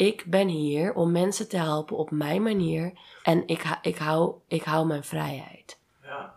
[0.00, 4.62] ik ben hier om mensen te helpen op mijn manier en ik, ik, hou, ik
[4.62, 5.78] hou mijn vrijheid.
[6.02, 6.34] Ja.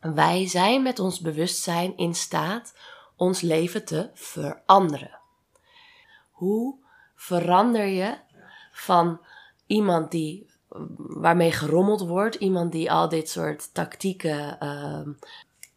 [0.00, 2.74] Wij zijn met ons bewustzijn in staat
[3.16, 5.18] ons leven te veranderen.
[6.30, 6.76] Hoe
[7.14, 8.18] verander je
[8.72, 9.20] van
[9.66, 10.50] iemand die
[10.96, 15.12] waarmee gerommeld wordt, iemand die al dit soort tactieken ehm,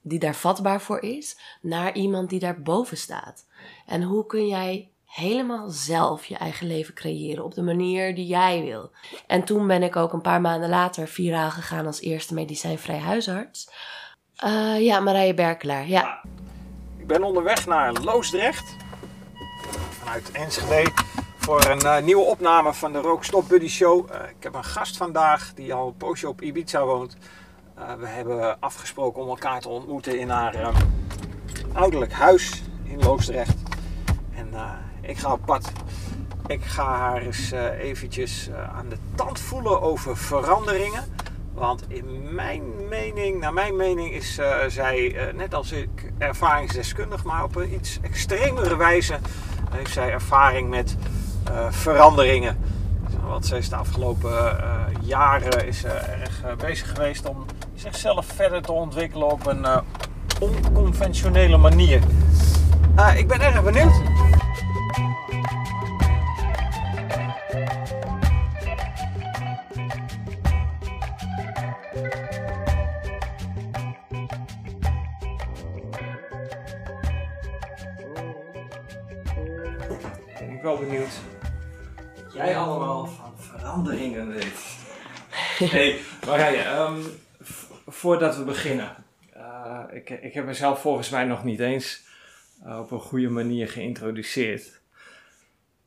[0.02, 3.46] die daar vatbaar voor is, naar iemand die daar boven staat?
[3.86, 8.64] En hoe kun jij helemaal zelf je eigen leven creëren op de manier die jij
[8.64, 8.92] wil?
[9.28, 13.70] En toen ben ik ook een paar maanden later viraal gegaan als eerste medicijnvrij huisarts.
[14.36, 15.88] Eh, ja, Marije Berkelaar.
[15.88, 16.22] Ja.
[16.98, 18.76] Ik ben onderweg naar Loosdrecht.
[19.90, 20.92] Vanuit Enschede.
[21.38, 24.12] Voor een eh, nieuwe opname van de Rookstop Buddy Show.
[24.12, 27.18] Eh, ik heb een gast vandaag die al een poosje op Ibiza woont.
[28.00, 30.74] We hebben afgesproken om elkaar te ontmoeten in haar
[31.74, 33.58] ouderlijk huis in Loosdrecht.
[34.36, 34.50] En
[35.10, 35.72] ik ga op pad.
[36.48, 41.04] Ik ga haar eens eh, eventjes eh, aan de tand voelen over veranderingen.
[41.54, 47.44] Want in mijn mening, naar mijn mening, is eh, zij, net als ik, ervaringsdeskundig, maar
[47.44, 49.20] op een iets extremere wijze
[49.70, 50.96] heeft zij ervaring met
[51.70, 52.58] veranderingen.
[53.28, 54.58] Want zij is de afgelopen
[55.02, 57.46] jaren is, erg bezig geweest om
[57.76, 59.66] zichzelf verder te ontwikkelen op een
[60.40, 62.02] onconventionele manier.
[63.00, 64.02] Eh, ik ben erg benieuwd.
[80.70, 81.20] Wel benieuwd
[82.24, 84.78] wat jij allemaal van veranderingen weet.
[85.72, 86.92] hey, Marije,
[87.42, 88.96] v- voordat we beginnen.
[89.34, 92.04] eh, ik, ik heb mezelf volgens mij nog niet eens
[92.64, 94.82] eh, op een goede manier geïntroduceerd.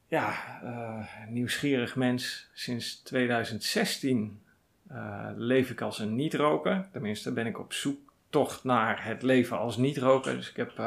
[0.08, 2.48] Ja, eh, nieuwsgierig mens.
[2.52, 4.42] Sinds 2016
[4.88, 6.88] eh, leef ik als een niet-roker.
[6.92, 10.36] Tenminste, ben ik op zoektocht naar het leven als niet-roker.
[10.36, 10.78] Dus ik heb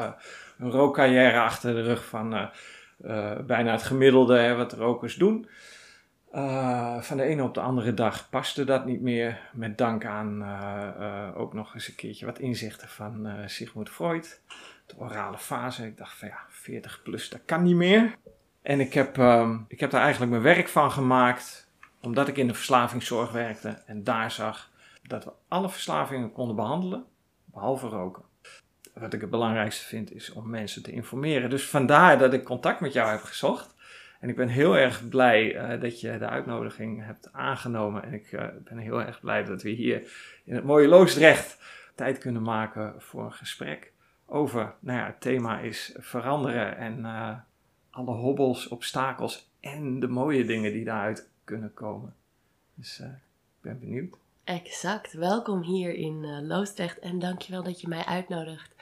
[0.58, 2.50] een rookcarrière achter de rug van
[3.46, 5.48] bijna het gemiddelde hè, wat rokers doen.
[6.36, 9.40] Eh, van de ene op de andere dag paste dat niet meer.
[9.52, 13.90] Met dank aan eh, eh, ook nog eens een keertje wat inzichten van eh, Sigmund
[13.90, 14.40] Freud.
[14.86, 15.86] De orale fase.
[15.86, 18.14] Ik dacht van ja, 40 plus, dat kan niet meer.
[18.62, 21.68] En ik heb, ehm, ik heb daar eigenlijk mijn werk van gemaakt.
[22.00, 23.68] Omdat ik in de verslavingszorg werkte.
[23.86, 24.70] En daar zag
[25.02, 27.04] dat we alle verslavingen konden behandelen.
[27.44, 28.22] Behalve roken.
[29.00, 31.50] Wat ik het belangrijkste vind is om mensen te informeren.
[31.50, 33.74] Dus vandaar dat ik contact met jou heb gezocht.
[34.20, 38.02] En ik ben heel erg blij eh, dat je de uitnodiging hebt aangenomen.
[38.02, 40.10] En ik eh, ben heel erg blij dat we hier
[40.44, 41.58] in het mooie Loosdrecht
[41.94, 43.92] tijd kunnen maken voor een gesprek
[44.26, 47.36] over, nou ja, het thema is veranderen en eh,
[47.90, 52.14] alle hobbels, obstakels en de mooie dingen die daaruit kunnen komen.
[52.74, 54.18] Dus ik ben benieuwd.
[54.46, 55.12] Exact.
[55.12, 58.74] Welkom hier in eh, Loosdrecht en dankjewel dat je mij uitnodigt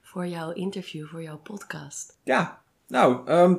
[0.00, 2.18] voor jouw interview, voor jouw podcast.
[2.24, 3.54] Ja, nou, ehm,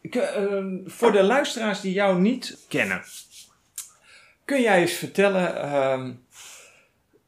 [0.00, 3.02] ik, eh, ehm, voor de luisteraars die jou niet kennen,
[4.44, 6.12] kun jij eens vertellen ehm,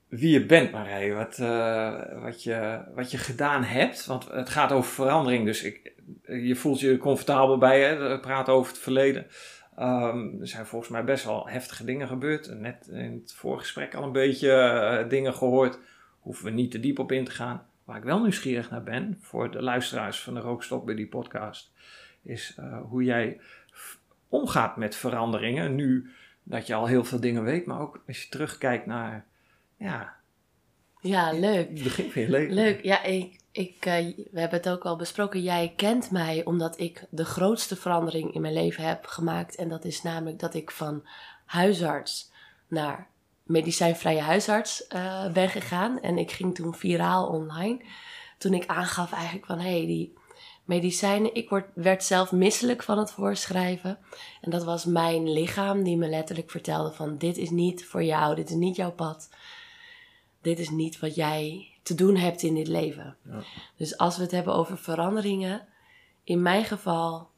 [0.09, 1.13] wie je bent, Marije?
[1.13, 4.07] Wat, eh, wat, je, wat je gedaan hebt?
[4.07, 5.93] Want het gaat over verandering, dus ik,
[6.27, 8.21] je voelt je comfortabel bij, hè?
[8.21, 9.27] Praten over het verleden.
[9.77, 12.59] Ehm, er zijn volgens mij best wel heftige dingen gebeurd.
[12.59, 15.79] Net in het voorgesprek al een beetje eh, dingen gehoord.
[16.21, 17.67] Hoeven we niet te diep op in te gaan.
[17.85, 21.73] Waar ik wel nieuwsgierig naar ben, voor de luisteraars van de Rookstop bij die podcast,
[22.23, 23.41] is eh, hoe jij
[24.29, 25.75] omgaat met veranderingen.
[25.75, 26.11] Nu
[26.43, 29.27] dat je al heel veel dingen weet, maar ook als je terugkijkt naar
[29.77, 30.15] ja,
[31.01, 31.69] Ja, leuk.
[31.69, 32.55] het begin van je leven.
[32.55, 32.83] Leuk.
[32.83, 35.43] Ja, ik, ik, eh, we hebben het ook al besproken.
[35.43, 39.55] Jij kent mij omdat ik de grootste verandering in mijn leven heb gemaakt.
[39.55, 41.07] En dat is namelijk dat ik van
[41.45, 42.31] huisarts
[42.69, 43.09] naar
[43.43, 46.01] medicijnvrije huisarts eh, ben gegaan.
[46.01, 47.81] En ik ging toen viraal online.
[48.39, 50.15] Toen ik aangaf eigenlijk van, hé, hey, die
[50.65, 51.35] medicijnen...
[51.35, 53.99] Ik word, werd zelf misselijk van het voorschrijven.
[54.41, 57.19] En dat was mijn lichaam die me letterlijk vertelde van...
[57.19, 59.29] Dit is niet voor jou, dit is niet jouw pad.
[60.41, 63.17] Dit is niet wat jij te doen hebt in dit leven.
[63.23, 63.43] Ja.
[63.77, 65.67] Dus als we het hebben over veranderingen...
[66.25, 67.31] In mijn geval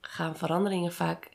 [0.00, 1.30] gaan veranderingen vaak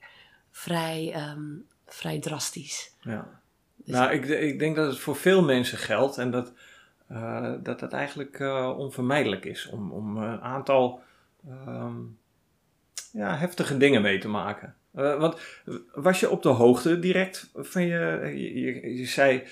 [0.51, 1.44] vrij, ehm,
[1.88, 2.94] vrij drastisch.
[3.01, 3.39] Ja.
[3.75, 6.53] Dus- Nou, ik, ik denk dat het voor veel mensen geldt en dat
[7.07, 11.01] eh, dat het eigenlijk eh, onvermijdelijk is om, om een aantal
[11.47, 11.95] ehm,
[13.12, 14.75] ja, heftige dingen mee te maken.
[14.94, 15.39] Eh, want
[15.94, 19.44] was je op de hoogte direct van je, je, je, je zei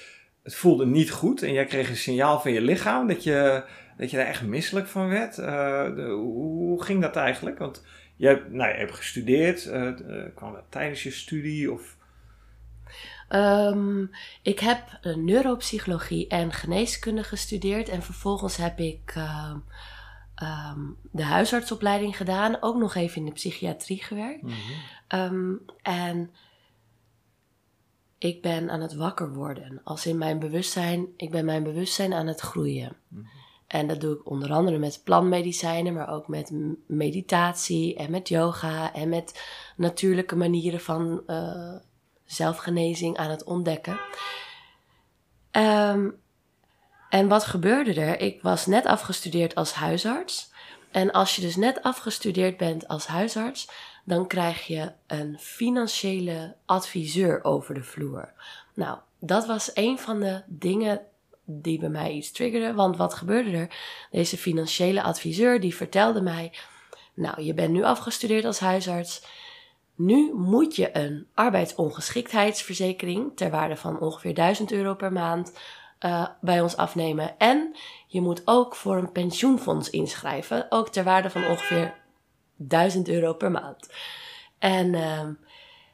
[0.44, 3.64] het voelde niet goed en jij kreeg een signaal van je lichaam dat je,
[3.98, 5.38] dat je daar echt misselijk van werd.
[5.38, 7.58] Eh, de- hoe, ging dat eigenlijk?
[7.58, 7.84] Want
[8.16, 9.66] je hebt, nou, je hebt gestudeerd.
[9.66, 11.72] eh, eh, kwam dat tijdens je studie?
[11.72, 11.98] Of,
[13.28, 14.06] Ehm,
[14.42, 17.90] ik heb neuropsychologie en geneeskunde gestudeerd.
[17.90, 19.58] En vervolgens heb ik ehm,
[20.36, 20.80] ehm,
[21.12, 22.58] de huisartsopleiding gedaan.
[22.62, 24.44] Ook nog even in de psychiatrie gewerkt.
[25.08, 25.52] Ehm,
[25.82, 26.32] en
[28.24, 29.82] ik ben aan het wakker worden.
[29.84, 32.96] Als in mijn bewustzijn, ik ben mijn bewustzijn aan het groeien.
[33.68, 36.52] En dat doe ik onder andere met plantmedicijnen, maar ook met
[36.88, 39.44] meditatie en met yoga en met
[39.76, 41.76] natuurlijke manieren van eh,
[42.26, 44.00] zelfgenezing aan het ontdekken.
[45.52, 46.10] Ehm,
[47.10, 48.20] en wat gebeurde er?
[48.20, 50.52] Ik was net afgestudeerd als huisarts.
[50.92, 53.70] En als je dus net afgestudeerd bent als huisarts,
[54.04, 58.34] dan krijg je een financiële adviseur over de vloer.
[58.74, 61.02] Nou, dat was een van de dingen
[61.46, 62.74] die bij mij iets triggerde.
[62.74, 63.76] Want wat gebeurde er?
[64.12, 66.54] Deze financiële adviseur die vertelde mij:
[67.14, 69.26] Nou, je bent nu afgestudeerd als huisarts.
[69.96, 75.54] Nu moet je een arbeidsongeschiktheidsverzekering ter waarde van ongeveer 1000 euro per maand
[76.00, 77.38] eh, bij ons afnemen.
[77.38, 77.76] En
[78.08, 82.02] je moet ook voor een pensioenfonds inschrijven, ook ter waarde van ongeveer
[82.56, 83.90] 1000 euro per maand.
[84.60, 85.34] En, ehm,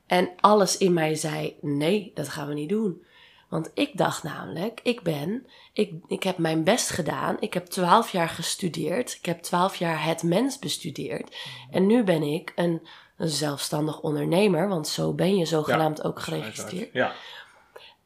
[0.08, 3.04] en alles in mij zei: nee, dat gaan we niet doen.
[3.50, 7.38] Want ik dacht namelijk, ik ben, ik, ik heb mijn best gedaan.
[7.40, 9.16] Ik heb twaalf jaar gestudeerd.
[9.20, 11.36] Ik heb twaalf jaar het mens bestudeerd.
[11.72, 16.94] En nu ben ik een, een zelfstandig ondernemer, want zo ben je zogenaamd ook geregistreerd.
[16.94, 17.14] Ja.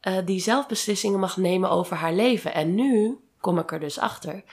[0.00, 2.54] eh, die zelf beslissingen mag nemen over haar leven.
[2.54, 4.44] En nu kom ik er dus achter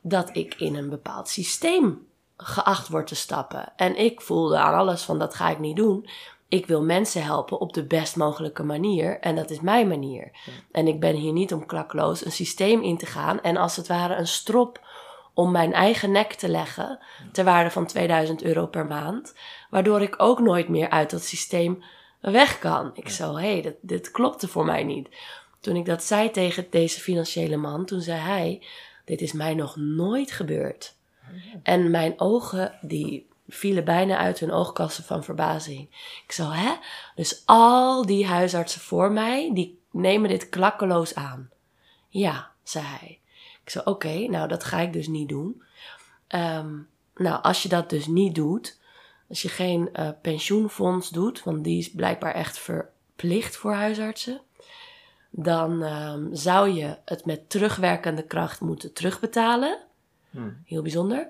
[0.00, 2.06] dat ik in een bepaald systeem
[2.42, 3.72] geacht word te stappen.
[3.76, 6.08] En ik voelde aan alles van dat ga ik niet doen.
[6.48, 9.20] Ik wil mensen helpen op de best mogelijke manier.
[9.20, 10.30] En dat is mijn manier.
[10.72, 13.40] En ik ben hier niet om klakloos een systeem in te gaan.
[13.40, 14.80] En als het ware een strop
[15.34, 16.98] om mijn eigen nek te leggen.
[17.32, 19.34] Ter waarde van 2000 euro per maand.
[19.70, 21.82] Waardoor ik ook nooit meer uit dat systeem
[22.20, 22.90] weg kan.
[22.94, 25.08] Ik zo, hé, hey, dit, dit klopte voor mij niet.
[25.60, 28.66] Toen ik dat zei tegen deze financiële man, toen zei hij:
[29.04, 30.98] Dit is mij nog nooit gebeurd.
[31.62, 35.88] En mijn ogen, die vielen bijna uit hun oogkassen van verbazing.
[36.24, 36.74] Ik zo, hè?
[37.14, 41.50] Dus al die huisartsen voor mij, die nemen dit klakkeloos aan.
[42.08, 43.18] Ja, zei hij.
[43.62, 45.62] Ik zo, oké, nou dat ga ik dus niet doen.
[46.26, 46.78] Ehm,
[47.14, 48.78] nou, als je dat dus niet doet,
[49.28, 54.40] als je geen eh, pensioenfonds doet, want die is blijkbaar echt verplicht voor huisartsen,
[55.30, 59.78] dan ehm, zou je het met terugwerkende kracht moeten terugbetalen.
[60.30, 60.62] Hmm.
[60.64, 61.28] Heel bijzonder.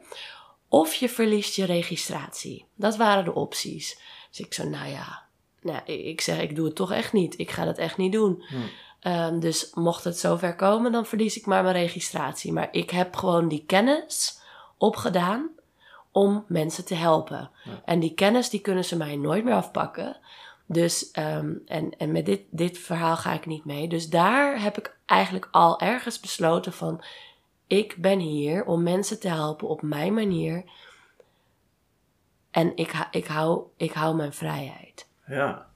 [0.69, 2.65] Of je verliest je registratie.
[2.75, 4.01] Dat waren de opties.
[4.29, 5.23] Dus ik zo, nou ja,
[5.63, 7.39] nou, ik zeg, ik doe het toch echt niet.
[7.39, 8.45] Ik ga dat echt niet doen.
[8.49, 8.71] Hmm.
[9.01, 12.53] Ehm, dus mocht het zover komen, dan verlies ik maar mijn registratie.
[12.53, 14.39] Maar ik heb gewoon die kennis
[14.79, 15.51] opgedaan
[16.13, 17.51] om mensen te helpen.
[17.65, 17.83] Ja.
[17.85, 20.17] En die kennis, die kunnen ze mij nooit meer afpakken.
[20.67, 23.89] Dus, ehm, en, en met dit, dit verhaal ga ik niet mee.
[23.89, 27.05] Dus daar heb ik eigenlijk al ergens besloten van...
[27.71, 30.65] Ik ben hier om mensen te helpen op mijn manier.
[32.51, 35.09] En ik, ik, hou, ik hou mijn vrijheid.
[35.27, 35.67] Ja.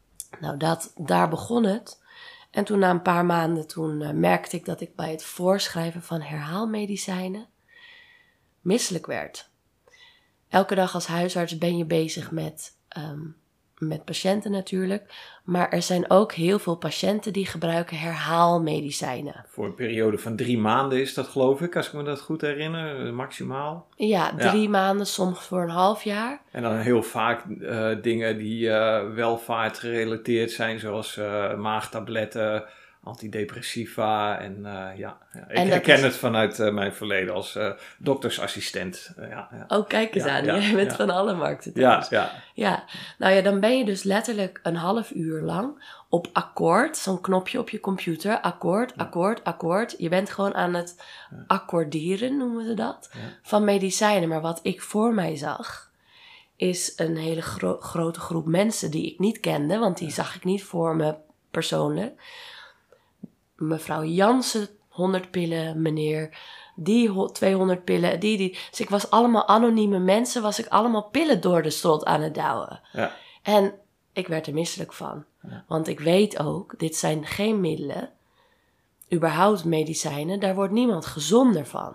[0.41, 2.03] Nou, dat, daar begon het.
[2.51, 6.03] En toen na een paar maanden, toen eh, merkte ik dat ik bij het voorschrijven
[6.03, 7.49] van herhaalmedicijnen
[8.61, 9.51] misselijk werd.
[10.49, 13.27] Elke dag als huisarts ben je bezig met, ehm,
[13.89, 15.03] met patiënten natuurlijk.
[15.45, 19.45] Maar er zijn ook heel veel patiënten die gebruiken herhaalmedicijnen.
[19.49, 22.41] Voor een periode van drie maanden is dat, geloof ik, als ik me dat goed
[22.41, 23.87] herinner, eh, maximaal.
[23.97, 24.51] Ja, Ja.
[24.51, 26.41] drie maanden, soms voor een half jaar.
[26.51, 32.65] En dan heel vaak eh, dingen die eh, welvaart gerelateerd zijn, zoals eh, maagtabletten,
[33.05, 34.39] antidepressiva.
[34.39, 37.71] En eh, ja, ja, ik En herken is- het vanuit eh, mijn verleden als eh,
[37.99, 39.13] doktersassistent.
[39.17, 39.65] Ja, ja.
[39.69, 40.45] Oh, kijk eens Ja, aan.
[40.45, 42.09] Jij bent van alle markten Ja, thuis.
[42.09, 42.85] ja, Ja,
[43.19, 47.59] nou ja, dan ben je dus letterlijk een half uur lang op akkoord, zo'n knopje
[47.59, 49.95] op je computer, akkoord, akkoord, akkoord.
[49.99, 51.03] Je bent gewoon aan het
[51.47, 53.11] accorderen, noemen we dat,
[53.43, 54.29] van medicijnen.
[54.29, 55.91] Maar wat ik voor mij zag,
[56.57, 60.45] is een hele gro- grote groep mensen die ik niet kende, want die zag ik
[60.45, 61.15] niet voor me
[61.51, 62.21] persoonlijk.
[63.57, 66.39] Mevrouw Jansen, 100 pillen, meneer
[66.77, 68.59] die ho- 200 pillen, die, die.
[68.71, 72.35] Dus ik was allemaal anonieme mensen, was ik allemaal pillen door de strot aan het
[72.35, 72.81] douwen.
[72.93, 73.13] ja.
[73.43, 73.75] En
[74.13, 75.25] ik werd er misselijk van.
[75.43, 75.65] Ja.
[75.69, 78.11] Want ik weet ook, dit zijn geen middelen,
[79.13, 81.95] überhaupt medicijnen, daar wordt niemand gezonder van.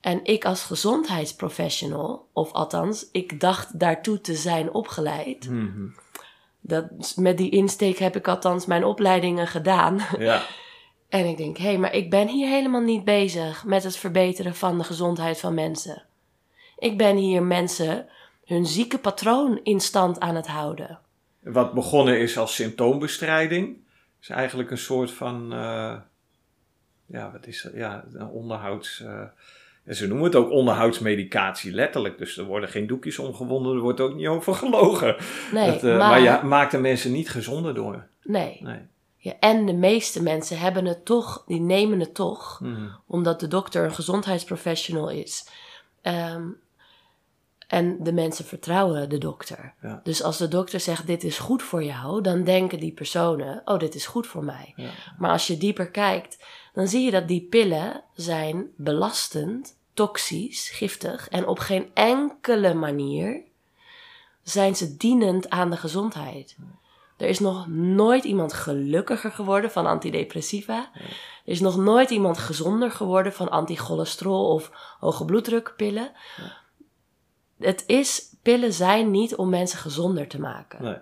[0.00, 5.48] En ik als gezondheidsprofessional, of althans, ik dacht daartoe te zijn opgeleid.
[5.50, 5.86] Mhm.
[6.60, 6.84] Dat,
[7.16, 10.00] met die insteek heb ik althans mijn opleidingen gedaan.
[10.18, 10.42] ja.
[11.14, 14.54] En ik denk, hé, hey, maar ik ben hier helemaal niet bezig met het verbeteren
[14.54, 16.02] van de gezondheid van mensen.
[16.78, 18.06] Ik ben hier mensen
[18.44, 20.98] hun zieke patroon in stand aan het houden.
[21.40, 23.76] Wat begonnen is als symptoombestrijding,
[24.20, 25.94] is eigenlijk een soort van, uh,
[27.06, 27.72] ja, wat is dat?
[27.74, 29.00] Ja, een onderhouds.
[29.00, 29.22] Uh,
[29.94, 32.18] ze noemen het ook onderhoudsmedicatie, letterlijk.
[32.18, 35.16] Dus er worden geen doekjes omgewonden, er wordt ook niet over gelogen.
[35.52, 38.06] Nee, het, uh, maar, maar je maakt de mensen niet gezonder door.
[38.22, 38.58] Nee.
[38.62, 38.80] nee.
[39.24, 42.88] Ja, en de meeste mensen hebben het toch, die nemen het toch, Mhm.
[43.06, 45.48] omdat de dokter een gezondheidsprofessional is.
[46.02, 46.48] Ehm,
[47.68, 49.74] en de mensen vertrouwen de dokter.
[49.82, 50.00] Ja.
[50.02, 53.78] Dus als de dokter zegt: Dit is goed voor jou, dan denken die personen: Oh,
[53.78, 54.72] dit is goed voor mij.
[54.76, 54.90] Ja.
[55.18, 61.28] Maar als je dieper kijkt, dan zie je dat die pillen zijn belastend, toxisch, giftig
[61.28, 63.42] en op geen enkele manier
[64.42, 66.56] zijn ze dienend aan de gezondheid.
[67.16, 70.90] Er is nog nooit iemand gelukkiger geworden van antidepressiva.
[70.94, 76.12] Er is nog nooit iemand gezonder geworden van anticholesterol of hoge bloeddrukpillen.
[77.58, 80.82] Het is, pillen zijn niet om mensen gezonder te maken.
[80.82, 80.96] Nee.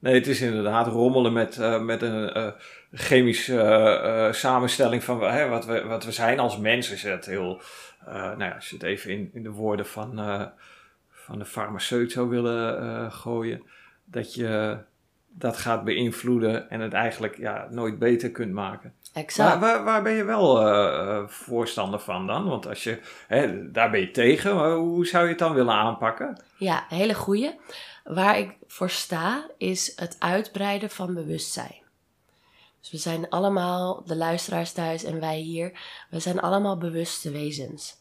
[0.00, 2.48] Nee, het is inderdaad rommelen met, uh, met een uh,
[2.92, 6.94] chemische uh, samenstelling van hè, wat, we, wat we zijn als mensen.
[6.94, 7.60] Is het heel,
[8.04, 10.16] nou ja, als je het even in, in de woorden van,
[11.10, 13.62] van de farmaceut zou willen gooien,
[14.04, 14.78] dat je
[15.38, 18.94] dat gaat beïnvloeden en het eigenlijk ja, nooit beter kunt maken.
[19.12, 19.48] Exact.
[19.48, 22.48] Waar, waar, waar ben je wel uh, voorstander van dan?
[22.48, 25.74] Want als je, hè, daar ben je tegen, maar hoe zou je het dan willen
[25.74, 26.42] aanpakken?
[26.56, 27.58] Ja, hele goeie.
[28.04, 31.76] Waar ik voor sta is het uitbreiden van bewustzijn.
[32.80, 35.80] Dus we zijn allemaal, de luisteraars thuis en wij hier,
[36.10, 37.96] we zijn allemaal bewuste wezens.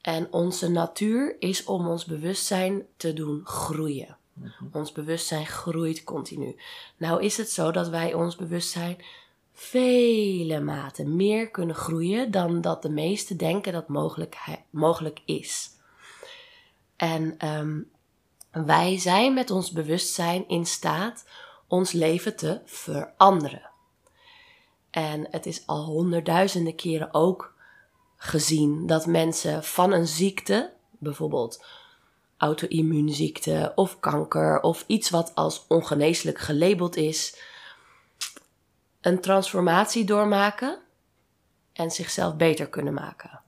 [0.00, 4.16] En onze natuur is om ons bewustzijn te doen groeien.
[4.32, 4.64] Mhm.
[4.72, 6.56] Ons bewustzijn groeit continu.
[6.96, 9.04] Nou is het zo dat wij ons bewustzijn
[9.52, 14.36] vele maten meer kunnen groeien dan dat de meesten denken dat mogelijk,
[14.70, 15.70] mogelijk is.
[16.96, 17.90] En um,
[18.50, 21.24] wij zijn met ons bewustzijn in staat
[21.66, 23.70] ons leven te veranderen.
[24.90, 27.54] En het is al honderdduizenden keren ook
[28.16, 31.64] gezien dat mensen van een ziekte, bijvoorbeeld
[32.42, 37.40] auto-immuunziekte of kanker of iets wat als ongeneeslijk gelabeld is,
[39.00, 40.78] een transformatie doormaken
[41.72, 43.40] en zichzelf beter kunnen maken.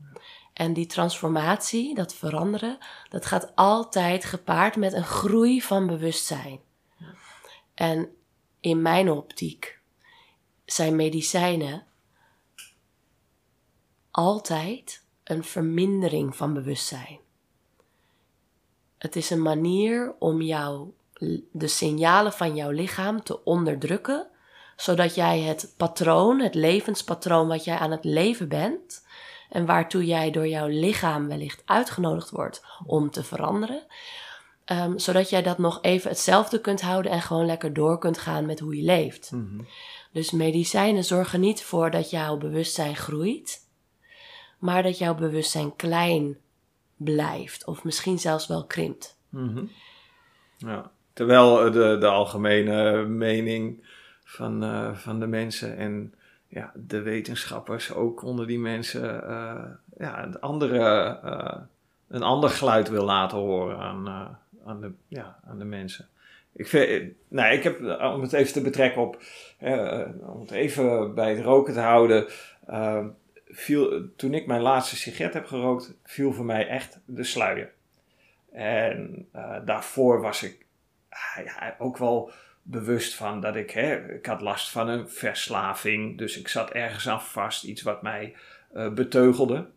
[0.53, 6.61] En die transformatie, dat veranderen, dat gaat altijd gepaard met een groei van bewustzijn.
[7.75, 8.09] En
[8.61, 9.79] in mijn optiek
[10.65, 11.87] zijn medicijnen
[14.11, 17.24] altijd een vermindering van bewustzijn.
[19.05, 20.89] Het is een manier om jou,
[21.53, 24.27] de signalen van jouw lichaam te onderdrukken,
[24.77, 29.07] zodat jij het patroon, het levenspatroon wat jij aan het leven bent,
[29.51, 33.83] en waartoe jij door jouw lichaam wellicht uitgenodigd wordt om te veranderen,
[34.67, 38.47] um, zodat jij dat nog even hetzelfde kunt houden en gewoon lekker door kunt gaan
[38.47, 39.31] met hoe je leeft.
[39.33, 39.67] Mm -hmm.
[40.13, 43.61] Dus medicijnen zorgen niet voor dat jouw bewustzijn groeit,
[44.59, 46.39] maar dat jouw bewustzijn klein
[47.05, 49.19] blijft of misschien zelfs wel krimpt.
[49.31, 49.71] -hmm.
[50.57, 50.91] ja.
[51.13, 53.85] Terwijl de, de algemene mening
[54.25, 56.15] van, uh, van de mensen en
[56.49, 59.65] ja, de wetenschappers ook onder die mensen uh,
[59.99, 61.19] ja, een, andere,
[62.09, 64.09] een ander geluid wil laten horen aan,
[64.65, 66.09] aan, de, ja, aan de mensen.
[66.53, 67.81] Ik, vind, nou, ik heb,
[68.15, 69.23] om het even te betrekken op,
[70.21, 72.27] om het even bij het roken te houden,
[73.55, 77.73] viel, toen ik mijn laatste sigaret heb gerookt, viel voor mij echt de sluier.
[78.53, 79.29] En
[79.65, 80.67] daarvoor was ik
[81.45, 82.33] ja, ook wel
[82.63, 87.09] bewust van dat ik, hè, ik had last van een verslaving, dus ik zat ergens
[87.09, 88.37] aan vast, iets wat mij
[88.75, 89.71] uh, beteugelde.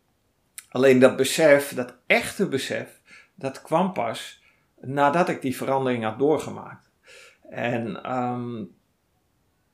[0.70, 3.00] Alleen dat besef, dat echte besef,
[3.36, 4.44] dat kwam pas
[4.82, 6.90] nadat ik die verandering had doorgemaakt.
[7.50, 8.76] En um,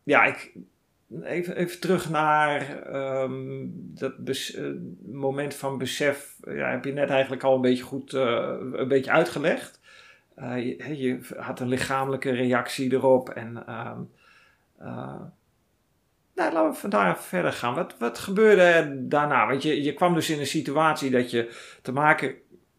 [0.03, 0.51] ja, ik,
[1.21, 2.87] even, even terug naar
[3.23, 4.67] um, dat uh,
[5.05, 9.11] moment van besef, ja, heb je net eigenlijk al een beetje goed uh, een beetje
[9.11, 9.81] uitgelegd.
[10.37, 13.29] Uh, je, je, had een lichamelijke reactie erop.
[13.29, 13.97] En uh,
[16.35, 17.75] nou, laten we vandaar verder gaan.
[17.75, 19.47] Wat, wat gebeurde er daarna?
[19.47, 22.35] Want je, je kwam dus in een situatie dat je te maken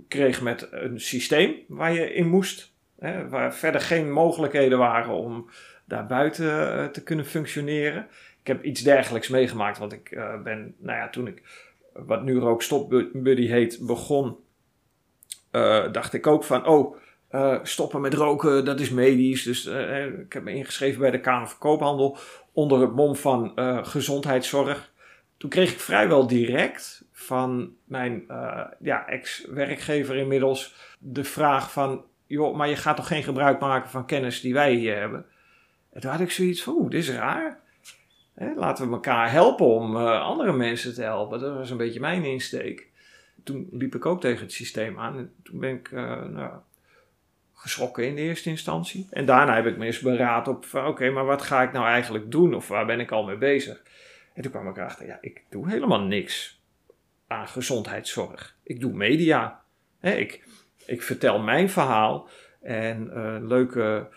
[0.09, 2.73] kreeg met een systeem waar je in moest.
[2.99, 5.49] Hè, waar verder geen mogelijkheden waren om
[5.85, 8.07] daar buiten te kunnen functioneren.
[8.41, 10.11] Ik heb iets dergelijks meegemaakt, want ik
[10.45, 11.43] ben, nou ja, toen ik
[11.93, 14.37] wat nu ook Stop Buddy heet begon,
[15.93, 16.97] dacht ik ook van, oh,
[17.63, 19.43] stoppen met roken, dat is medisch.
[19.43, 19.67] Dus
[20.21, 22.19] ik heb me ingeschreven bij de Kamer van Koophandel
[22.53, 23.53] onder het mom van
[23.87, 24.93] gezondheidszorg.
[25.37, 28.25] Toen kreeg ik vrijwel direct van mijn
[28.81, 32.05] ja, ex-werkgever inmiddels de vraag van...
[32.27, 35.27] joh, maar je gaat toch geen gebruik maken van kennis die wij hier hebben?
[35.95, 37.61] En toen had ik zoiets van, oeh, dit is raar.
[38.35, 41.41] Hè, laten we elkaar helpen om eh, andere mensen te helpen.
[41.41, 42.89] Dat was een beetje mijn insteek.
[43.45, 45.19] Toen liep ik ook tegen het systeem aan.
[45.19, 46.53] En toen ben ik uh, nou,
[47.55, 49.07] geschrokken in de eerste instantie.
[49.11, 52.31] En daarna heb ik me eens beraad op oké, maar wat ga ik nou eigenlijk
[52.31, 52.55] doen?
[52.55, 53.83] Of waar ben ik al mee bezig?
[54.35, 56.61] En toen kwam ik erachter, ja, ik doe helemaal niks
[57.27, 58.57] aan gezondheidszorg.
[58.63, 59.63] Ik doe media.
[60.01, 60.45] Hè, ik,
[60.87, 62.29] ik vertel mijn verhaal
[62.61, 64.09] en uh, leuke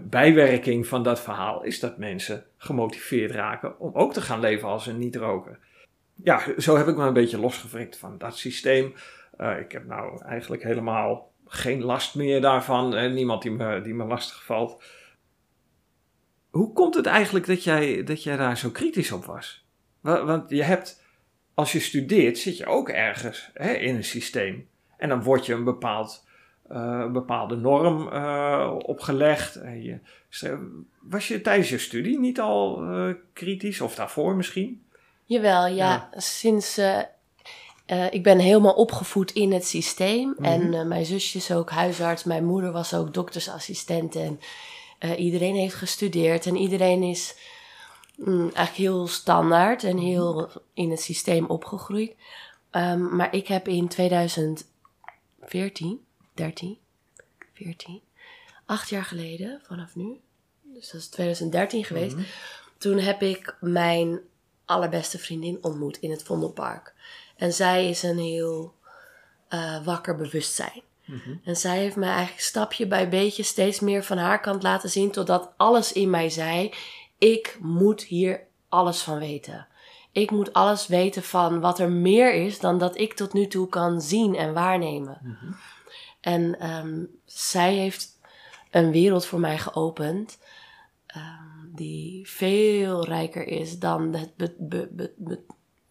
[0.00, 4.86] bijwerking van dat verhaal is dat mensen gemotiveerd raken om ook te gaan leven als
[4.86, 5.58] een niet-roker.
[6.14, 8.94] Ja, zo heb ik me een beetje losgewrikt van dat systeem.
[9.40, 13.94] Uh, ik heb nou eigenlijk helemaal geen last meer daarvan en niemand die me, die
[13.94, 14.82] me lastig valt.
[16.50, 19.66] Hoe komt het eigenlijk dat jij, dat jij daar zo kritisch op was?
[20.00, 21.02] Want je hebt,
[21.54, 24.68] als je studeert, zit je ook ergens hè, in een systeem.
[24.96, 26.26] En dan word je een bepaald,
[26.70, 29.56] uh, bepaalde norm uh, opgelegd.
[29.56, 29.98] En je,
[31.00, 34.82] was je tijdens je studie niet al uh, kritisch, of daarvoor misschien?
[35.24, 35.72] Jawel, ja.
[35.74, 36.08] ja.
[36.20, 36.80] Sinds.
[38.10, 40.28] ik ben helemaal opgevoed in het systeem.
[40.28, 40.74] Mm -hmm.
[40.74, 42.24] En mijn zusje is ook huisarts.
[42.24, 44.16] Mijn moeder was ook doktersassistent.
[44.16, 44.40] En
[45.16, 46.46] iedereen heeft gestudeerd.
[46.46, 47.36] En iedereen is
[48.16, 52.14] mm, eigenlijk heel standaard en heel in het systeem opgegroeid.
[52.72, 54.70] Um, maar ik heb in 2000
[55.44, 56.00] 14,
[56.34, 56.78] 13,
[57.52, 58.00] 14,
[58.66, 60.20] acht jaar geleden vanaf nu.
[60.62, 62.16] Dus dat is 2013 geweest.
[62.16, 62.30] Mm -hmm.
[62.78, 64.20] Toen heb ik mijn
[64.64, 66.94] allerbeste vriendin ontmoet in het Vondelpark.
[67.36, 68.74] En zij is een heel
[69.50, 70.82] uh, wakker bewustzijn.
[71.04, 71.40] Mm -hmm.
[71.44, 75.10] En zij heeft mij eigenlijk stapje bij beetje steeds meer van haar kant laten zien.
[75.10, 76.72] Totdat alles in mij zei:
[77.18, 79.66] ik moet hier alles van weten.
[80.12, 83.68] Ik moet alles weten van wat er meer is dan dat ik tot nu toe
[83.68, 85.18] kan zien en waarnemen.
[85.22, 85.56] Mm -hmm.
[86.22, 88.18] En um, zij heeft
[88.70, 90.38] een wereld voor mij geopend
[91.16, 95.40] um, die veel rijker is dan het be be be be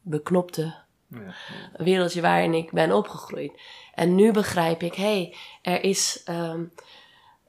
[0.01, 0.75] beknopte
[1.07, 1.33] ja.
[1.77, 3.61] wereldje waarin ik ben opgegroeid.
[3.93, 6.71] En nu begrijp ik, hé, hey, er is, um,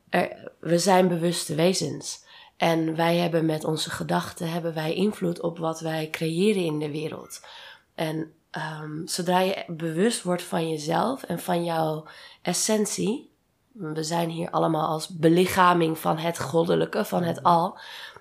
[0.08, 2.24] er, we zijn bewuste wezens.
[2.56, 6.90] En wij hebben met onze gedachten hebben wij invloed op wat wij creëren in de
[6.90, 7.46] wereld.
[7.94, 12.06] En um, zodra je bewust wordt van jezelf en van jouw
[12.42, 13.30] essentie.
[13.72, 17.78] We zijn hier allemaal als belichaming van het goddelijke, van het al.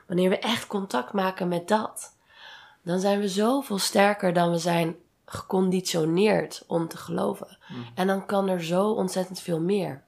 [0.08, 2.15] Wanneer we echt contact maken met dat,
[2.82, 7.58] dan zijn we zoveel sterker dan we zijn geconditioneerd om te geloven.
[7.67, 7.86] Mm.
[7.96, 10.04] En dan kan er zo ontzettend veel meer.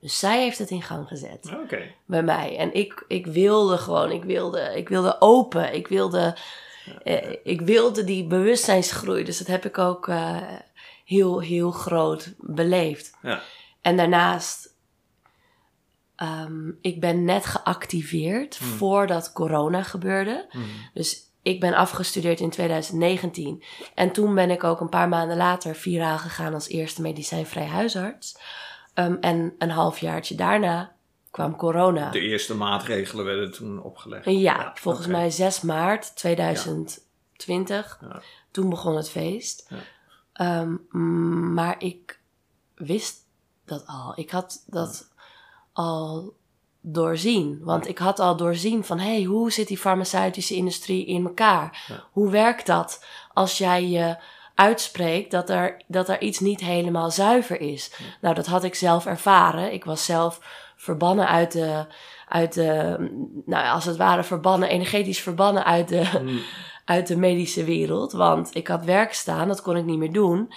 [0.00, 1.52] Dus zij heeft het in gang gezet.
[1.64, 1.94] Okay.
[2.04, 2.56] Bij mij.
[2.58, 5.74] En ik, ik wilde gewoon, ik wilde, ik wilde open.
[5.74, 6.36] Ik wilde,
[7.42, 9.24] ik wilde die bewustzijnsgroei.
[9.24, 10.36] Dus dat heb ik ook uh,
[11.04, 13.16] heel, heel groot beleefd.
[13.22, 13.40] Ja.
[13.80, 14.74] En daarnaast,
[16.16, 18.68] um, ik ben net geactiveerd hmm.
[18.68, 20.46] voordat corona gebeurde.
[20.50, 20.90] Hmm.
[20.94, 23.62] Dus ik ben afgestudeerd in 2019.
[23.94, 28.38] En toen ben ik ook een paar maanden later viraal gegaan als eerste medicijnvrij huisarts.
[28.94, 30.96] Um, en een halfjaartje daarna
[31.30, 32.10] kwam corona.
[32.10, 34.24] De eerste maatregelen werden toen opgelegd.
[34.24, 35.20] Ja, ja volgens okay.
[35.20, 37.98] mij 6 maart 2020.
[38.00, 38.22] Ja.
[38.50, 39.70] Toen begon het feest.
[40.32, 40.60] Ja.
[40.60, 42.20] Um, maar ik
[42.74, 43.16] wist
[43.64, 44.12] dat al.
[44.16, 45.08] Ik had dat
[45.72, 46.36] al
[46.80, 47.60] doorzien.
[47.62, 48.98] Want ik had al doorzien van...
[48.98, 51.84] hé, hey, hoe zit die farmaceutische industrie in elkaar?
[51.88, 52.04] Ja.
[52.10, 54.16] Hoe werkt dat als jij je
[54.54, 57.90] uitspreekt dat er, dat er iets niet helemaal zuiver is?
[57.98, 58.04] Ja.
[58.20, 59.72] Nou, dat had ik zelf ervaren.
[59.72, 60.40] Ik was zelf
[60.78, 61.84] verbannen uit de...
[62.28, 62.96] Uit de
[63.46, 66.40] nou, als het ware verbannen, energetisch verbannen uit de, Mm.
[66.84, 68.12] uit de medische wereld.
[68.12, 70.52] Want ik had werk staan, dat kon ik niet meer doen.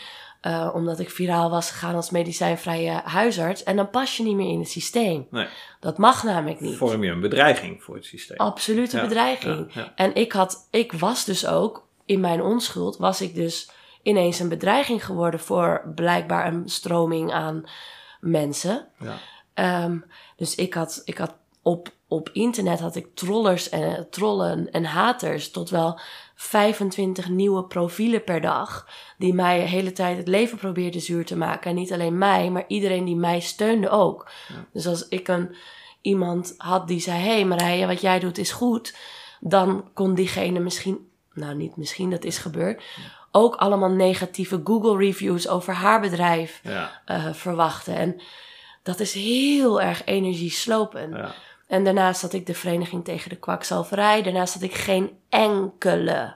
[0.47, 3.63] Uh, omdat ik viraal was gegaan als medicijnvrije huisarts.
[3.63, 5.27] En dan pas je niet meer in het systeem.
[5.29, 5.47] Nee.
[5.79, 6.77] Dat mag namelijk niet.
[6.77, 8.37] Vorm je een bedreiging voor het systeem.
[8.37, 9.73] Absolute Ja, bedreiging.
[9.73, 9.91] ja, ja.
[9.95, 13.69] En ik, had, ik was dus ook, in mijn onschuld, was ik dus
[14.03, 17.63] ineens een bedreiging geworden voor blijkbaar een stroming aan
[18.19, 18.87] mensen.
[18.99, 19.17] Ja.
[19.61, 24.85] Um, dus ik had, ik had op, op internet had ik trollers en trollen en
[24.85, 25.99] haters tot wel
[26.35, 28.87] 25 nieuwe profielen per dag.
[29.17, 31.69] Die mij de hele tijd het leven probeerden zuur te maken.
[31.69, 34.29] En niet alleen mij, maar iedereen die mij steunde ook.
[34.47, 34.65] Ja.
[34.73, 35.55] Dus als ik een,
[36.01, 38.95] iemand had die zei: Hé hey Marije, wat jij doet is goed.
[39.39, 42.83] Dan kon diegene misschien, nou niet misschien, dat is gebeurd.
[43.31, 47.01] Ook allemaal negatieve Google reviews over haar bedrijf Ja.
[47.07, 47.95] uh, verwachten.
[47.95, 48.21] En
[48.83, 51.15] dat is heel erg energieslopend.
[51.15, 51.33] Ja.
[51.67, 54.21] En daarnaast had ik de Vereniging tegen de Kwakzalverij.
[54.21, 56.35] Daarnaast had ik geen enkele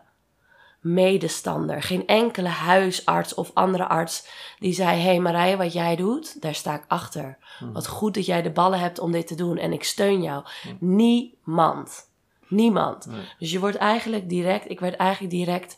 [0.85, 4.27] medestander, geen enkele huisarts of andere arts
[4.59, 7.37] die zei: Hé hey Marije, wat jij doet, daar sta ik achter.
[7.57, 7.73] Hmm.
[7.73, 10.43] Wat goed dat jij de ballen hebt om dit te doen en ik steun jou.
[10.79, 12.09] Niemand.
[12.47, 13.05] Niemand.
[13.05, 13.21] Nee.
[13.39, 15.77] Dus je wordt eigenlijk direct, ik werd eigenlijk direct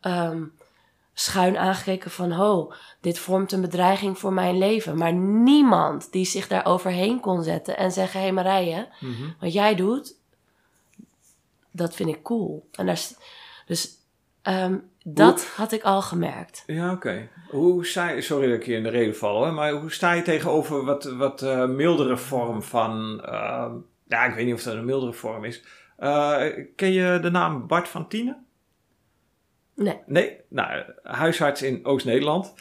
[0.00, 0.44] ehm,
[1.20, 4.96] schuin aangekeken van: Ho, dit vormt een bedreiging voor mijn leven.
[4.96, 9.22] Maar niemand die zich daar overheen kon zetten en zeggen: Hé hey Marije, Mhm.
[9.40, 10.14] wat jij doet,
[11.70, 12.68] dat vind ik cool.
[12.72, 13.00] En daar,
[13.66, 13.90] dus
[14.42, 16.62] ehm, dat had ik al gemerkt.
[16.66, 17.28] Ja, oké.
[17.48, 20.12] Hoe sta je, sorry dat ik je in de reden val, hè, maar hoe sta
[20.12, 23.72] je tegenover wat, wat eh, mildere vorm van, ehm,
[24.08, 25.62] ja, ik weet niet of dat een mildere vorm is.
[25.96, 26.42] Eh,
[26.76, 28.44] ken je de naam Bart van Tienen?
[29.80, 29.98] Nee.
[30.06, 30.36] Nee?
[30.48, 32.54] Nou, huisarts in Oost-Nederland,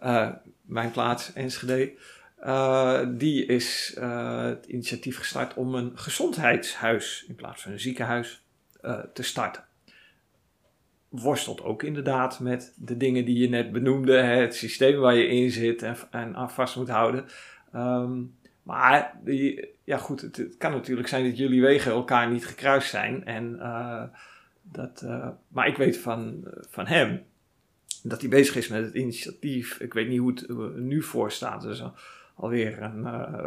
[0.00, 0.30] eh,
[0.62, 1.92] mijn plaats, Enschede.
[2.36, 8.44] Eh, die is eh, het initiatief gestart om een gezondheidshuis in plaats van een ziekenhuis
[9.12, 9.64] te starten.
[11.08, 15.26] Worstelt ook inderdaad met de dingen die je net benoemde, hè, het systeem waar je
[15.26, 15.96] in zit en,
[16.36, 17.24] aan vast moet houden.
[17.72, 18.22] Ehm,
[18.62, 22.90] maar die, ja goed, het, het kan natuurlijk zijn dat jullie wegen elkaar niet gekruist
[22.90, 23.24] zijn.
[23.24, 23.58] En,
[24.72, 27.22] dat, eh, maar ik weet van, van hem
[28.02, 29.80] dat hij bezig is met het initiatief.
[29.80, 31.62] Ik weet niet hoe het er nu voor staat.
[31.62, 31.94] Dus al-
[32.34, 33.46] alweer eh,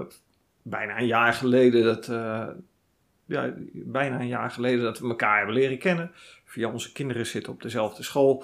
[0.62, 2.47] bijna een jaar geleden dat, eh,
[3.25, 6.12] ja, bijna een jaar geleden dat we elkaar hebben leren kennen.
[6.45, 8.43] Via onze kinderen zitten op dezelfde school.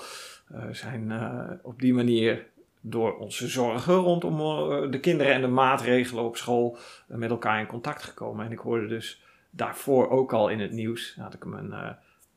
[0.51, 2.45] Eh, zijn eh, op die manier
[2.81, 7.59] door onze zorgen rondom eh, de kinderen en de maatregelen op school eh, met elkaar
[7.59, 8.45] in contact gekomen.
[8.45, 11.89] En ik hoorde dus daarvoor ook al in het nieuws, had ik hem een eh,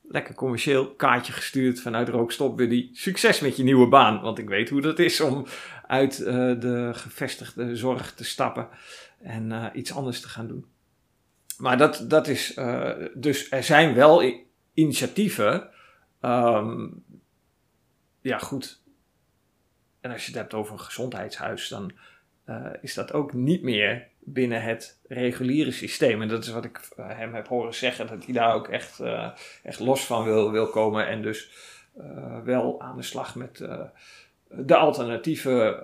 [0.09, 2.91] lekker commercieel kaartje gestuurd vanuit Rookstop Buddy.
[2.93, 5.47] Succes met je nieuwe baan, want ik weet hoe dat is om
[5.87, 8.69] uit eh, de gevestigde zorg te stappen
[9.23, 10.67] en eh, iets anders te gaan doen.
[11.59, 14.23] Maar dat, dat is, eh, dus er zijn wel
[14.75, 15.71] initiatieven.
[16.21, 16.87] ehm,
[18.21, 18.83] ja, goed.
[20.01, 21.93] En als je het hebt over een gezondheidshuis, dan
[22.81, 26.23] is dat ook niet meer binnen het reguliere systeem.
[26.23, 29.01] En dat is wat ik eh, hem heb horen zeggen, dat hij daar ook echt,
[29.01, 29.29] eh,
[29.63, 31.07] echt los van wil, wil komen.
[31.07, 31.51] En dus
[31.99, 33.57] eh, wel aan de slag met
[34.51, 35.81] de alternatieve,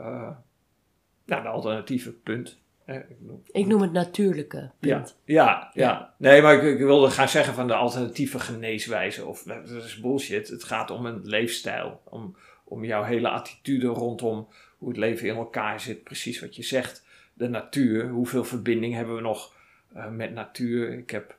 [1.25, 2.63] nou, de alternatieve punt.
[2.85, 5.17] Eh, ik noem- Ik noem het natuurlijke punt.
[5.25, 6.15] ja, ja, ja.
[6.19, 9.25] Nee, maar ik, ik wilde gaan zeggen van de alternatieve geneeswijze.
[9.25, 10.49] Of dat is bullshit.
[10.49, 12.01] Het gaat om een leefstijl.
[12.05, 16.03] Om, om jouw hele attitude rondom hoe het leven in elkaar zit.
[16.05, 17.04] Precies wat je zegt.
[17.35, 18.09] De natuur.
[18.09, 19.55] Hoeveel verbinding hebben we nog
[19.94, 20.92] eh, met natuur?
[20.92, 21.37] Ik heb.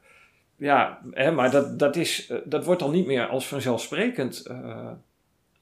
[0.55, 4.91] Ja, hè, maar dat, dat, is, eh, dat wordt al niet meer als vanzelfsprekend eh,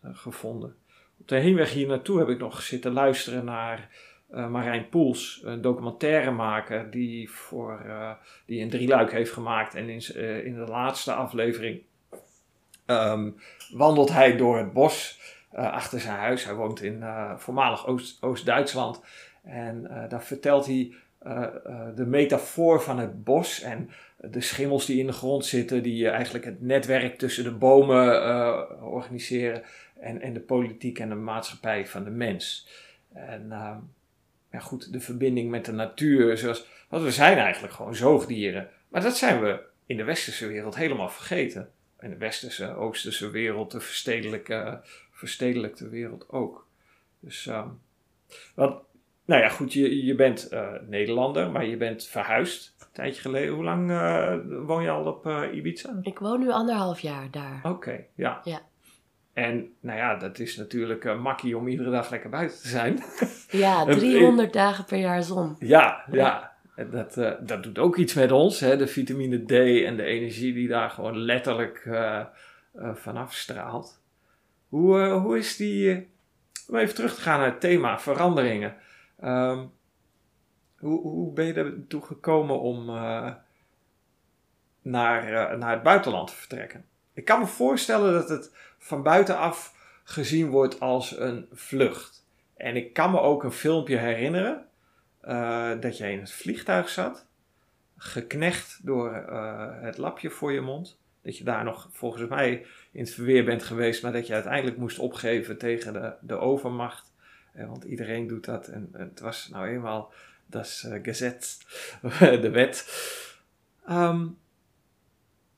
[0.04, 0.76] gevonden.
[1.20, 3.90] Op de heenweg hier naartoe heb ik nog zitten luisteren naar
[4.28, 7.86] Marijn Poels, een documentairemaker die, voor,
[8.46, 9.76] die een drieluik heeft gemaakt.
[9.76, 10.16] En in,
[10.46, 11.82] in de laatste aflevering
[12.86, 13.32] ehm,
[13.74, 15.20] wandelt hij door het bos
[15.52, 16.46] achter zijn huis.
[16.46, 17.04] Hij woont in
[17.38, 19.02] voormalig Oost- Oost-Duitsland.
[19.44, 21.48] En eh, daar vertelt hij eh,
[21.96, 26.46] de metafoor van het bos en de schimmels die in de grond zitten, die eigenlijk
[26.46, 29.64] het netwerk tussen de bomen organiseren.
[30.04, 32.68] En, en de politiek en de maatschappij van de mens.
[33.14, 33.78] En ehm,
[34.52, 36.38] ja, goed, de verbinding met de natuur.
[36.38, 38.70] Zoals, want we zijn eigenlijk gewoon zoogdieren.
[38.88, 41.70] Maar dat zijn we in de westerse wereld helemaal vergeten.
[42.00, 46.68] In de westerse, oosterse wereld, de verstedelijke, verstedelijkte wereld ook.
[47.20, 47.68] Dus, ehm,
[48.56, 48.82] want,
[49.26, 53.54] nou ja, goed, je, je bent eh, Nederlander, maar je bent verhuisd een tijdje geleden.
[53.54, 54.34] Hoe lang eh,
[54.66, 56.00] woon je al op eh, Ibiza?
[56.02, 57.60] Ik woon nu anderhalf jaar daar.
[57.64, 58.42] Oké, ja.
[58.44, 58.62] Ja.
[59.34, 63.04] En nou ja, dat is natuurlijk makkie om iedere dag lekker buiten te zijn.
[63.64, 65.56] Ja, Het- 300 dagen per jaar zon.
[65.60, 66.52] Ja, ja.
[66.76, 67.14] En Dat,
[67.48, 68.78] dat doet ook iets met ons, hè?
[68.78, 69.52] de vitamine D
[69.86, 71.90] en de energie die daar gewoon letterlijk
[72.94, 74.02] vanaf straalt.
[74.70, 76.08] Hoe, hoe is die,
[76.68, 78.76] om even terug te gaan naar het thema veranderingen.
[79.24, 79.66] Ehm,
[80.80, 83.32] hoe, hoe ben je ertoe gekomen om eh,
[84.82, 86.86] naar, eh, naar het buitenland te vertrekken?
[87.14, 92.26] Ik kan me voorstellen dat het van buitenaf gezien wordt als een vlucht.
[92.58, 94.66] En ik kan me ook een filmpje herinneren
[95.22, 97.28] eh, dat jij in het vliegtuig zat,
[97.98, 99.14] geknecht door
[99.82, 101.00] het lapje voor je mond.
[101.22, 104.78] Dat je daar nog volgens mij in het verweer bent geweest, maar dat je uiteindelijk
[104.78, 107.13] moest opgeven tegen de, de overmacht.
[107.54, 110.14] Want iedereen doet dat en, en het was nou eenmaal,
[110.46, 111.58] dat is eh, gezet,
[112.44, 112.88] de wet.
[113.86, 114.28] Ehm,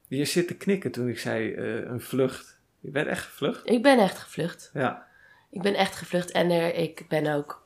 [0.07, 2.59] je zit te knikken toen ik zei eh, een vlucht.
[2.79, 3.69] Je bent echt gevlucht?
[3.69, 4.69] Ik ben echt gevlucht.
[4.73, 5.07] Ja.
[5.49, 7.63] Ik ben echt gevlucht en er, ik ben ook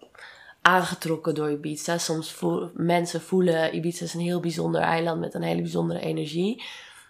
[0.62, 1.98] aangetrokken door Ibiza.
[1.98, 6.64] Soms voel, mensen voelen Ibiza is een heel bijzonder eiland met een hele bijzondere energie.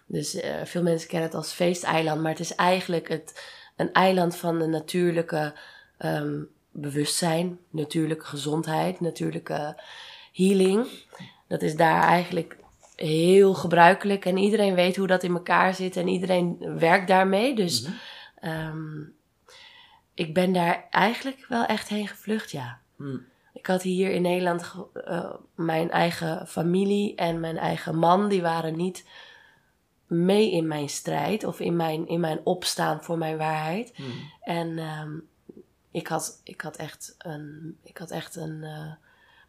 [0.06, 3.44] Dus eh, veel mensen kennen het als feesteiland, maar het is eigenlijk het,
[3.76, 5.54] een eiland van de natuurlijke
[5.98, 9.80] ehm, bewustzijn, natuurlijke gezondheid, natuurlijke
[10.32, 10.86] healing.
[11.48, 12.56] Dat is daar eigenlijk
[12.96, 17.54] heel gebruikelijk en iedereen weet hoe dat in elkaar zit en iedereen werkt daarmee.
[17.54, 17.92] Dus Mhm.
[18.40, 19.02] ehm,
[20.14, 22.78] ik ben daar eigenlijk wel echt heen gevlucht, ja.
[22.96, 23.16] Hm.
[23.52, 28.76] Ik had hier in Nederland eh, mijn eigen familie en mijn eigen man, die waren
[28.76, 29.08] niet
[30.06, 33.92] mee in mijn strijd of in mijn, in mijn opstaan voor mijn waarheid.
[33.94, 34.02] Hm.
[34.42, 35.10] En ehm,
[35.90, 38.92] ik, had, ik had echt een, ik had echt een eh,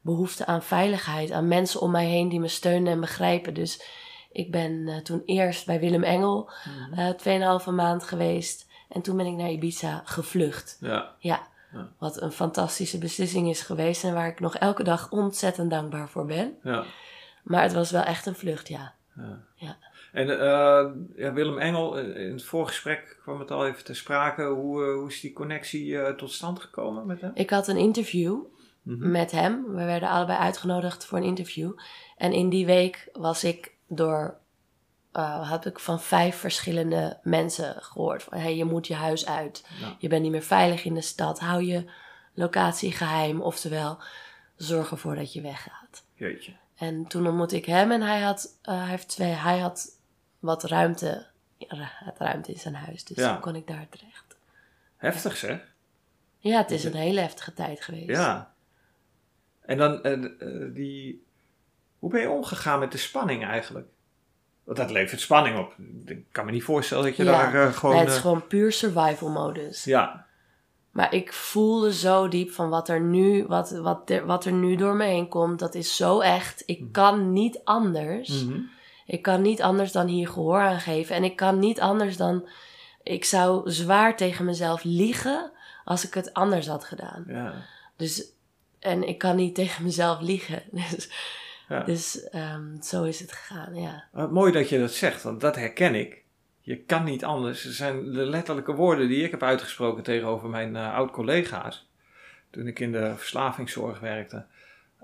[0.02, 3.54] behoefte aan veiligheid, aan mensen om mij heen die me steunen en begrijpen.
[3.54, 3.84] Dus
[4.32, 7.00] ik ben eh, toen eerst bij Willem Engel Mhm.
[7.00, 8.70] eh tweeënhalve maand geweest.
[8.90, 10.78] En toen ben ik naar Ibiza gevlucht.
[10.80, 11.12] Ja.
[11.20, 11.88] Ja, Ja.
[11.98, 16.26] wat een fantastische beslissing is geweest en waar ik nog elke dag ontzettend dankbaar voor
[16.26, 16.58] ben.
[16.64, 16.84] Ja.
[17.44, 18.94] Maar het was wel echt een vlucht, ja.
[19.16, 19.40] Ja.
[19.56, 19.78] Ja.
[20.12, 24.44] En eh, ja, Willem Engel, eh, in het voorgesprek kwam het al even ter sprake.
[24.44, 27.32] Hoe, eh, hoe is die connectie tot stand gekomen met hem?
[27.34, 28.40] Ik had een interview
[28.82, 29.12] Mhm.
[29.12, 29.64] met hem.
[29.68, 31.72] We werden allebei uitgenodigd voor een interview.
[32.18, 34.38] En in die week was ik door,
[35.42, 38.24] had ik van vijf verschillende mensen gehoord.
[38.24, 39.66] Van, hey, je moet je huis uit.
[39.80, 39.96] Ja.
[40.00, 41.40] Je bent niet meer veilig in de stad.
[41.40, 41.86] Hou je
[42.34, 43.42] locatie geheim.
[43.42, 43.98] Oftewel,
[44.56, 46.04] zorg ervoor dat je weggaat.
[46.16, 46.54] Jeetje.
[46.76, 50.00] En toen ontmoette ik hem en hij had, hij heeft twee, hij had
[50.42, 51.26] wat ruimte,
[51.58, 53.04] het ruimte in zijn huis.
[53.04, 53.32] Dus Ja.
[53.32, 54.38] toen kon ik daar terecht.
[54.98, 55.60] Heftig zeg.
[56.38, 58.08] Ja, het is een hele heftige tijd geweest.
[58.10, 58.54] Ja.
[59.62, 61.26] En dan, eh, eh, die...
[62.00, 63.88] Hoe ben je omgegaan met de spanning eigenlijk?
[64.64, 65.76] Want dat levert spanning op.
[66.06, 67.32] Ik kan me niet voorstellen dat je Ja.
[67.32, 67.96] daar eh, gewoon...
[67.96, 69.84] Nee, het is gewoon puur survival modus.
[69.84, 70.26] ja.
[70.92, 74.76] Maar ik voelde zo diep van wat er nu, wat, wat, er, wat er nu
[74.76, 75.60] door me heen komt.
[75.60, 76.64] Dat is zo echt.
[76.66, 78.44] Ik kan niet anders.
[78.44, 78.60] Mhm.
[79.06, 81.16] Ik kan niet anders dan hier gehoor aan geven.
[81.16, 82.50] En ik kan niet anders dan.
[83.04, 85.52] Ik zou zwaar tegen mezelf liegen
[85.84, 87.24] als ik het anders had gedaan.
[87.28, 87.54] ja.
[87.96, 88.24] Dus,
[88.80, 90.64] en ik kan niet tegen mezelf liegen.
[90.92, 91.10] Dus,
[91.70, 91.84] Ja.
[91.84, 94.04] dus ehm, zo is het gegaan, ja.
[94.30, 96.24] Mooi dat je dat zegt, want dat herken ik.
[96.62, 97.66] Je kan niet anders.
[97.66, 101.90] Er zijn de letterlijke woorden die ik heb uitgesproken tegenover mijn eh, oud-collega's.
[102.50, 104.46] Toen ik in de verslavingszorg werkte.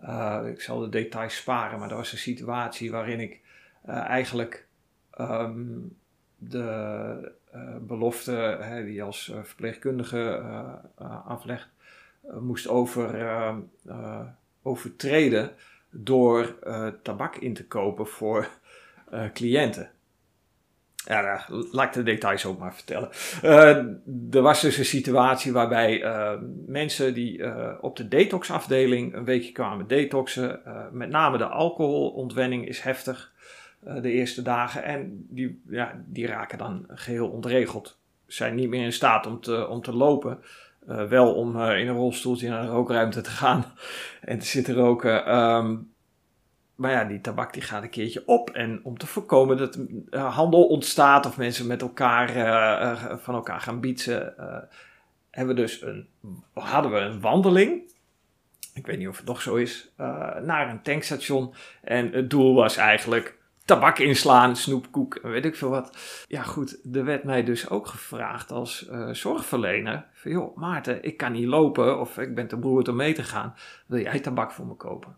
[0.03, 3.39] Uh, ik zal de details sparen, maar dat was een situatie waarin ik
[3.88, 4.67] eigenlijk
[5.19, 5.95] um,
[6.38, 10.41] de uh, belofte hè, die als uh, verpleegkundige
[11.26, 11.69] aflegt,
[12.39, 13.56] moest over,
[14.62, 15.52] overtreden
[15.89, 16.56] door
[17.02, 18.50] tabak in te kopen voor
[19.34, 19.91] cliënten.
[21.06, 23.10] Ja, laat ik de details ook maar vertellen.
[24.32, 26.34] Er was dus een situatie waarbij uh,
[26.65, 27.43] mensen die
[27.82, 33.34] op de detoxafdeling een weekje kwamen detoxen, met name de alcoholontwenning is heftig
[34.02, 38.00] de eerste dagen en die, ja, die raken dan geheel ontregeld.
[38.26, 40.39] Zijn niet meer in staat om te, om te lopen,
[41.10, 43.65] wel om in een rolstoeltje naar de rookruimte te gaan
[44.21, 45.36] en te zitten roken.
[45.36, 45.91] Um,
[46.76, 48.50] maar ja, die tabak die gaat een keertje op.
[48.50, 49.80] En om te voorkomen dat
[50.12, 52.30] handel ontstaat of mensen met elkaar
[53.19, 54.34] van elkaar gaan bietsen,
[55.32, 56.08] hebben we dus een,
[56.54, 57.82] hadden we een wandeling.
[58.73, 59.91] Ik weet niet of het nog zo is.
[60.41, 61.54] naar een tankstation.
[61.82, 65.97] En het doel was eigenlijk tabak inslaan, snoepkoek en weet ik veel wat.
[66.27, 70.06] Ja goed, er werd mij dus ook gevraagd als zorgverlener.
[70.13, 73.23] Van joh Maarten, ik kan niet lopen of ik ben te beroerd om mee te
[73.23, 73.56] gaan.
[73.88, 75.17] Wil jij tabak voor me kopen?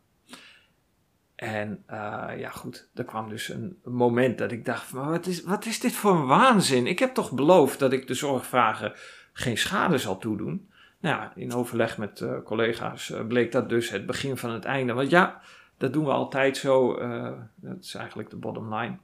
[1.40, 5.44] En uh, ja, goed, er kwam dus een moment dat ik dacht: maar wat is,
[5.44, 6.88] wat is dit voor een waanzin?
[6.88, 8.94] Ik heb toch beloofd dat ik de zorgvragen
[9.34, 10.70] geen schade zal toedoen.
[11.00, 14.94] Nou ja, in overleg met uh, collega's bleek dat dus het begin van het einde.
[14.94, 15.42] Want ja,
[15.80, 16.96] dat doen we altijd zo.
[16.96, 18.98] eh, dat is eigenlijk de bottom line.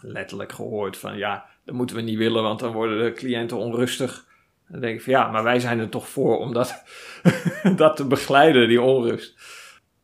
[0.00, 4.26] Letterlijk gehoord van ja, dat moeten we niet willen, want dan worden de cliënten onrustig.
[4.68, 6.82] Dan denk ik van ja, maar wij zijn er toch voor om dat,
[7.76, 9.34] dat te begeleiden, die onrust.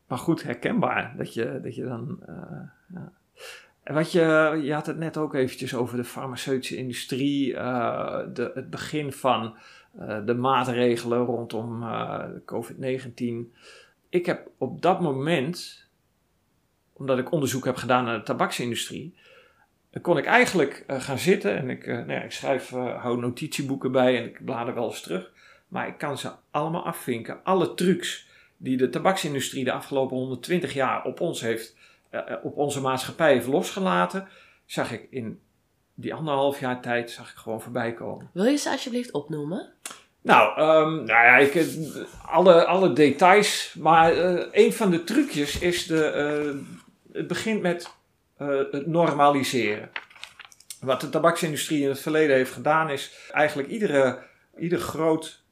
[0.07, 2.18] Maar goed, herkenbaar dat je, dat je dan.
[2.29, 2.37] Uh,
[2.94, 3.12] ja.
[3.83, 8.51] En wat je, je had het net ook eventjes over de farmaceutische industrie, uh, de,
[8.55, 9.57] het begin van
[10.25, 11.85] de maatregelen rondom
[12.44, 13.53] COVID-19.
[14.12, 15.87] Ik heb op dat moment,
[16.92, 19.14] omdat ik onderzoek heb gedaan naar de tabaksindustrie,
[20.03, 24.25] kon ik eigenlijk gaan zitten en ik, nou ja, ik schrijf, hou notitieboeken bij en
[24.25, 25.33] ik blader wel eens terug.
[25.68, 31.05] Maar ik kan ze allemaal afvinken, alle trucs die de tabaksindustrie de afgelopen 120 jaar
[31.05, 31.77] op ons heeft,
[32.42, 34.29] op onze maatschappij heeft losgelaten,
[34.64, 35.40] zag ik in
[35.94, 38.31] die anderhalf jaar tijd zag ik gewoon voorbij komen.
[38.33, 39.72] Wil je ze alsjeblieft opnoemen?
[40.23, 41.67] Nou, um, nou ja, ik,
[42.27, 46.63] alle, alle details, maar uh, een van de trucjes is de, uh,
[47.13, 47.91] het begint met
[48.71, 49.91] het normaliseren.
[50.81, 54.19] Wat de tabaksindustrie in het verleden heeft gedaan is eigenlijk iedere,
[54.59, 55.45] ieder groot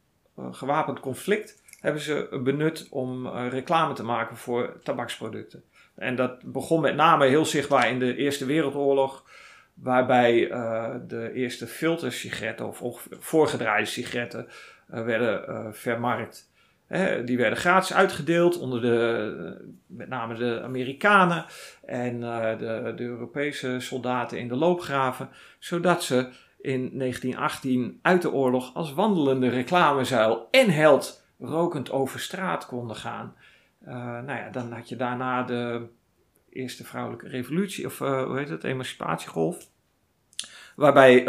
[0.51, 5.65] gewapend conflict hebben ze benut om reclame te maken voor tabaksproducten.
[5.95, 9.25] En dat begon met name heel zichtbaar in de Eerste Wereldoorlog,
[9.83, 14.47] waarbij uh, de eerste filtersigaretten of voorgedraaide sigaretten
[14.87, 16.49] werden vermarkt.
[16.87, 21.45] Hè, die werden gratis uitgedeeld onder de, met name de Amerikanen
[21.87, 26.29] en de, de, Europese soldaten in de loopgraven, zodat ze
[26.61, 33.35] in 1918 uit de oorlog als wandelende reclamezuil en held rokend over straat konden gaan.
[34.25, 35.88] Nou ja, dan had je daarna de
[36.51, 39.69] Eerste Vrouwelijke Revolutie, of uh, hoe heet het, Emancipatiegolf.
[40.77, 41.27] Waarbij uh,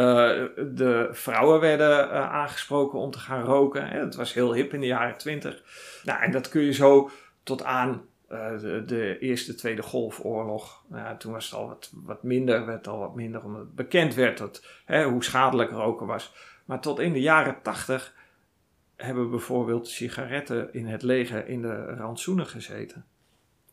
[0.75, 3.87] de vrouwen werden uh, aangesproken om te gaan roken.
[3.87, 3.99] Hè.
[3.99, 5.63] Dat was heel hip in de jaren twintig.
[6.03, 7.09] Nou, en dat kun je zo
[7.43, 10.83] tot aan de, de, Eerste, Tweede Golfoorlog.
[10.87, 14.13] Nou, toen was het al wat, wat minder, werd al wat minder omdat het bekend
[14.13, 16.33] werd dat, hè, hoe schadelijk roken was.
[16.65, 18.13] Maar tot in de jaren tachtig
[18.95, 23.05] hebben bijvoorbeeld sigaretten in het leger in de rantsoenen gezeten.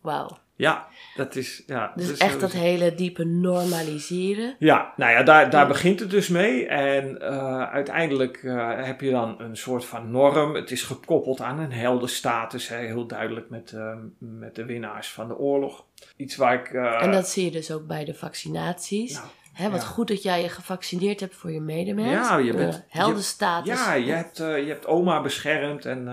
[0.00, 0.38] Wauw.
[0.58, 1.62] Ja, dat is.
[1.66, 4.56] Ja, dus echt dat hele diepe normaliseren.
[4.58, 6.66] Ja, nou ja, daar, daar begint het dus mee.
[6.66, 10.54] En uh, uiteindelijk uh, heb je dan een soort van norm.
[10.54, 15.28] Het is gekoppeld aan een heldenstatus, hè, heel duidelijk met, uh, met de winnaars van
[15.28, 15.84] de oorlog.
[16.16, 16.68] Iets waar ik.
[17.00, 19.12] en dat zie je dus ook bij de vaccinaties.
[19.14, 19.86] Nou, Hè, wat ja.
[19.86, 22.28] goed dat jij je gevaccineerd hebt voor je medemens.
[22.28, 23.74] Ja, je bent heldenstatus.
[23.74, 25.84] Ja, je hebt, je hebt oma beschermd.
[25.84, 26.04] En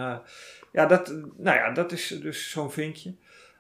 [0.72, 3.16] ja, dat, nou ja, dat is dus zo'n vinkje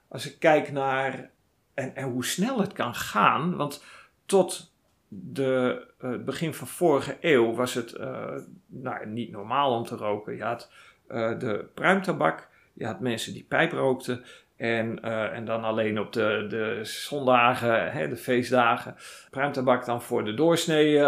[0.07, 1.29] als ik kijk naar
[1.73, 3.83] en, en hoe snel het kan gaan, want
[4.25, 4.73] tot
[5.07, 8.35] de, uh, het begin van vorige eeuw was het uh,
[8.67, 10.35] nou, niet normaal om te roken.
[10.35, 10.71] Je had
[11.07, 14.23] uh, de pruimtabak, je had mensen die pijp rookten.
[14.55, 18.95] En, en dan alleen op de, de zondagen, hè, de feestdagen.
[19.29, 20.99] Pruimtabak dan voor de doorsnee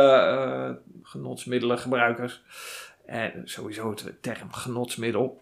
[1.04, 2.44] genotsmiddelengebruikers.
[3.06, 5.42] En sowieso de term genotsmiddel.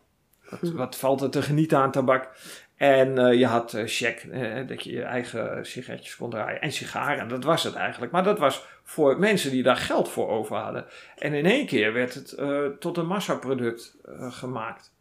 [0.49, 2.29] Wat, wat, valt er te genieten aan tabak?
[2.75, 6.61] En uh, je had uh, check, uh, dat je je eigen sigaretjes kon draaien.
[6.61, 8.11] En sigaren, dat was het eigenlijk.
[8.11, 10.85] Maar dat was voor mensen die daar geld voor over hadden.
[11.17, 12.37] En in één keer werd het
[12.79, 14.93] tot een massaproduct gemaakt.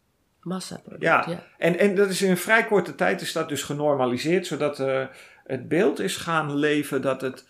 [0.43, 1.25] Massaproduct, ja.
[1.29, 1.43] ja.
[1.59, 4.47] En, en dat is in een vrij korte tijd is dat dus genormaliseerd.
[4.47, 4.79] Zodat
[5.45, 7.47] het beeld is gaan leven dat het,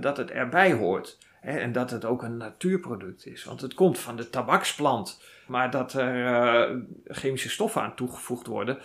[0.00, 1.18] dat het erbij hoort.
[1.40, 3.44] Hè, en dat het ook een natuurproduct is.
[3.44, 5.22] Want het komt van de tabaksplant.
[5.46, 8.78] Maar dat er chemische stoffen aan toegevoegd worden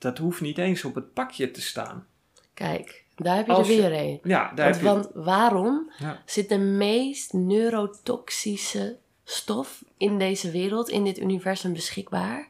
[0.00, 2.06] dat hoeft niet eens op het pakje te staan.
[2.54, 4.20] Kijk, daar heb je er weer een.
[4.22, 4.84] Ja, daar want, heb je...
[4.84, 5.90] want waarom
[6.24, 12.48] zit de meest neurotoxische stof in deze wereld, in dit universum beschikbaar?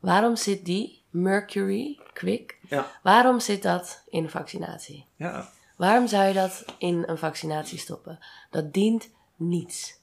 [0.00, 2.86] Waarom zit die, mercury, quick, ja.
[3.02, 5.04] waarom zit dat in vaccinatie?
[5.16, 5.50] Ja.
[5.76, 8.18] Waarom zou je dat in een vaccinatie stoppen?
[8.50, 9.98] Dat dient niets.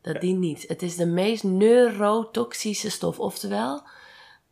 [0.00, 0.68] Dat dient niets.
[0.68, 3.18] Het is de meest neurotoxische stof.
[3.18, 3.82] Oftewel,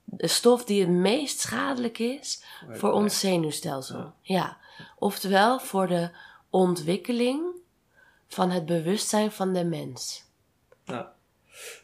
[0.04, 4.12] de stof die het meest schadelijk is voor ons zenuwstelsel.
[4.20, 4.56] Ja.
[4.98, 6.10] Oftewel voor de
[6.50, 7.42] ontwikkeling
[8.28, 10.24] van het bewustzijn van de mens.
[10.84, 11.12] Ja.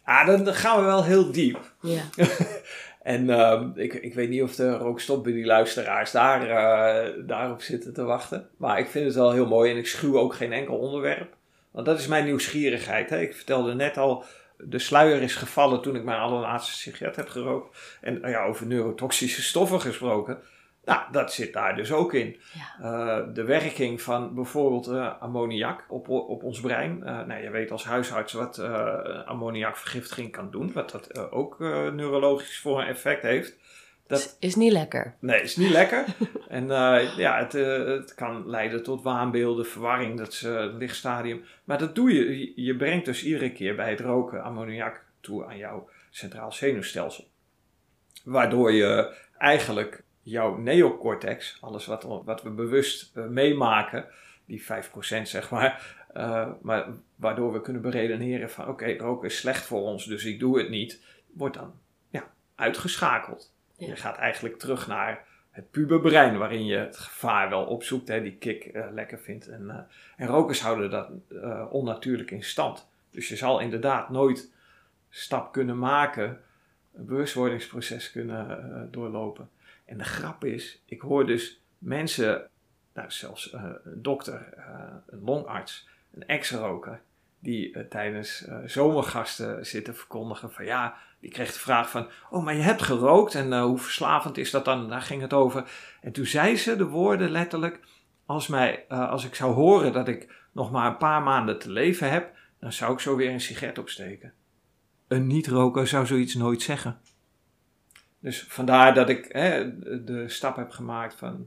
[0.05, 1.75] Ah, dan, gaan we wel heel diep.
[1.81, 2.03] Ja.
[3.03, 7.63] en uh, ik, ik weet niet of de rookstop bij die luisteraars daar, uh, daarop
[7.63, 8.49] zitten te wachten.
[8.57, 11.37] Maar ik vind het wel heel mooi en ik schuw ook geen enkel onderwerp.
[11.71, 13.11] Want dat is mijn nieuwsgierigheid.
[13.11, 13.21] Hè?
[13.21, 14.25] Ik vertelde net al
[14.65, 17.99] de sluier is gevallen toen ik mijn allerlaatste sigaret heb gerookt.
[18.01, 20.39] En nou ja, over neurotoxische stoffen gesproken.
[20.85, 22.41] Nou, dat zit daar dus ook in.
[22.53, 22.79] Ja.
[22.81, 26.99] Uh, de werking van bijvoorbeeld uh, ammoniak op, op ons brein.
[26.99, 28.59] Uh, nou, je weet als huisarts wat
[29.25, 30.73] ammoniakvergiftiging kan doen.
[30.73, 31.59] Wat dat ook
[31.93, 33.57] neurologisch voor een effect heeft.
[34.11, 35.15] Dat is niet lekker.
[35.19, 36.05] Nee, is niet lekker.
[36.49, 40.73] en uh, ja, het, uh, het kan leiden tot waanbeelden, verwarring, dat is uh, het
[40.73, 41.45] lichtstadium.
[41.65, 42.53] Maar dat doe je.
[42.63, 47.25] Je brengt dus iedere keer bij het roken ammoniak toe aan jouw centraal zenuwstelsel.
[48.25, 54.07] Waardoor je eigenlijk jouw neocortex, alles wat, wat we bewust meemaken,
[54.47, 54.67] die 5%
[55.23, 55.97] zeg maar,
[56.63, 60.39] maar waardoor we kunnen beredeneren van oké, okay, roken is slecht voor ons, dus ik
[60.39, 61.73] doe het niet, wordt dan
[62.09, 63.53] ja, uitgeschakeld.
[63.87, 68.37] Je gaat eigenlijk terug naar het puberbrein, waarin je het gevaar wel opzoekt, hè, die
[68.37, 69.49] kick uh, lekker vindt.
[69.49, 69.79] En, uh,
[70.17, 72.89] en rokers houden dat uh, onnatuurlijk in stand.
[73.11, 74.53] Dus je zal inderdaad nooit
[75.09, 76.41] stap kunnen maken,
[76.93, 79.51] een bewustwordingsproces kunnen doorlopen.
[79.85, 82.51] En de grap is, ik hoor dus mensen,
[82.95, 84.55] nou, zelfs een dokter,
[85.07, 87.01] een longarts, een ex-roker,
[87.41, 92.63] die tijdens zomergasten zitten verkondigen van ja, die kreeg de vraag van, oh, maar je
[92.63, 94.89] hebt gerookt en uh, hoe verslavend is dat dan?
[94.89, 95.71] Daar ging het over.
[96.01, 97.81] En toen zei ze de woorden letterlijk,
[98.27, 101.71] als, mij, eh, als ik zou horen dat ik nog maar een paar maanden te
[101.71, 104.33] leven heb, dan zou ik zo weer een sigaret opsteken.
[105.09, 107.01] Een niet-roker zou zoiets nooit zeggen.
[108.19, 111.47] Dus vandaar dat ik hè, de stap heb gemaakt van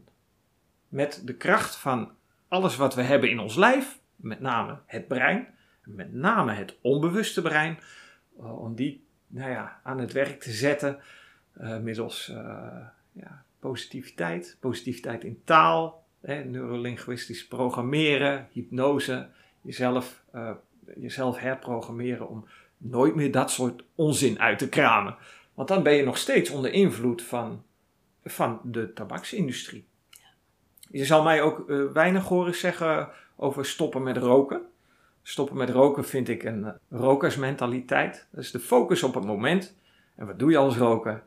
[0.88, 2.12] met de kracht van
[2.48, 5.48] alles wat we hebben in ons lijf, met name het brein,
[5.84, 7.80] met name het onbewuste brein,
[8.40, 11.00] eh, om die nou ja, aan het werk te zetten
[11.62, 12.38] uh, middels uh,
[13.12, 19.28] ja, positiviteit, positiviteit in taal, hè, neurolinguistisch programmeren, hypnose,
[19.62, 20.24] jezelf,
[20.96, 25.16] jezelf herprogrammeren om nooit meer dat soort onzin uit te kramen.
[25.54, 27.64] Want dan ben je nog steeds onder invloed van,
[28.24, 29.88] van de tabaksindustrie.
[30.90, 34.62] Je zal mij ook uh, weinig horen zeggen over stoppen met roken.
[35.24, 38.28] Stoppen met roken vind ik een uh, rokersmentaliteit.
[38.32, 39.76] Dat is de focus op het moment.
[40.16, 41.24] En wat doe je als roker?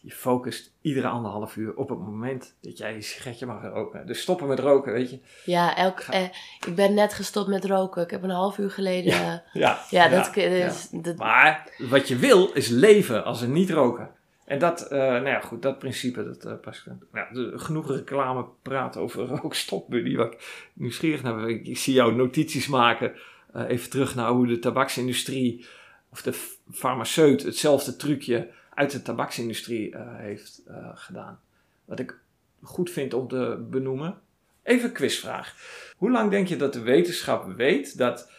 [0.00, 4.06] Je focust iedere anderhalf uur op het moment dat jij je sigaretje mag roken.
[4.06, 5.20] Dus stoppen met roken, weet je.
[5.44, 6.22] Ja, elk, eh,
[6.66, 8.02] ik ben net gestopt met roken.
[8.02, 9.12] Ik heb een half uur geleden...
[9.12, 11.16] Ja, ja, ja, dat, is, dat...
[11.16, 14.10] Maar wat je wil is leven als een niet-roker.
[14.44, 19.00] En dat, uh, nou ja, goed, dat principe, dat uh, pas nou, genoeg reclame praten
[19.00, 20.16] over rookstop, Buddy.
[20.16, 23.12] Wat ik nieuwsgierig naar ik, ik zie jou notities maken.
[23.56, 25.66] Uh, even terug naar hoe de tabaksindustrie
[26.10, 26.32] of de
[26.72, 30.62] farmaceut hetzelfde trucje uit de tabaksindustrie heeft
[30.94, 31.40] gedaan.
[31.84, 32.18] Wat ik
[32.62, 34.20] goed vind om te benoemen.
[34.62, 35.54] Even een quizvraag.
[35.96, 38.30] Hoe lang denk je dat de wetenschap weet dat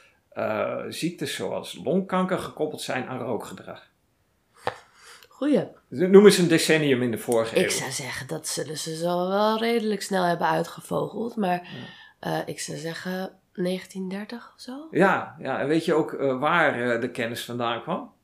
[0.90, 3.90] ziektes zoals longkanker gekoppeld zijn aan rookgedrag?
[5.28, 5.68] Goeie.
[5.88, 7.68] Noem eens een decennium in de vorige ik eeuw.
[7.68, 11.36] Ik zou zeggen, dat zullen ze zo wel redelijk snel hebben uitgevogeld.
[11.36, 11.70] Maar
[12.22, 12.40] ja.
[12.42, 14.88] uh, ik zou zeggen 1930 of zo.
[14.92, 15.60] Ja, ja.
[15.60, 18.16] en weet je ook uh, waar uh, de kennis vandaan kwam?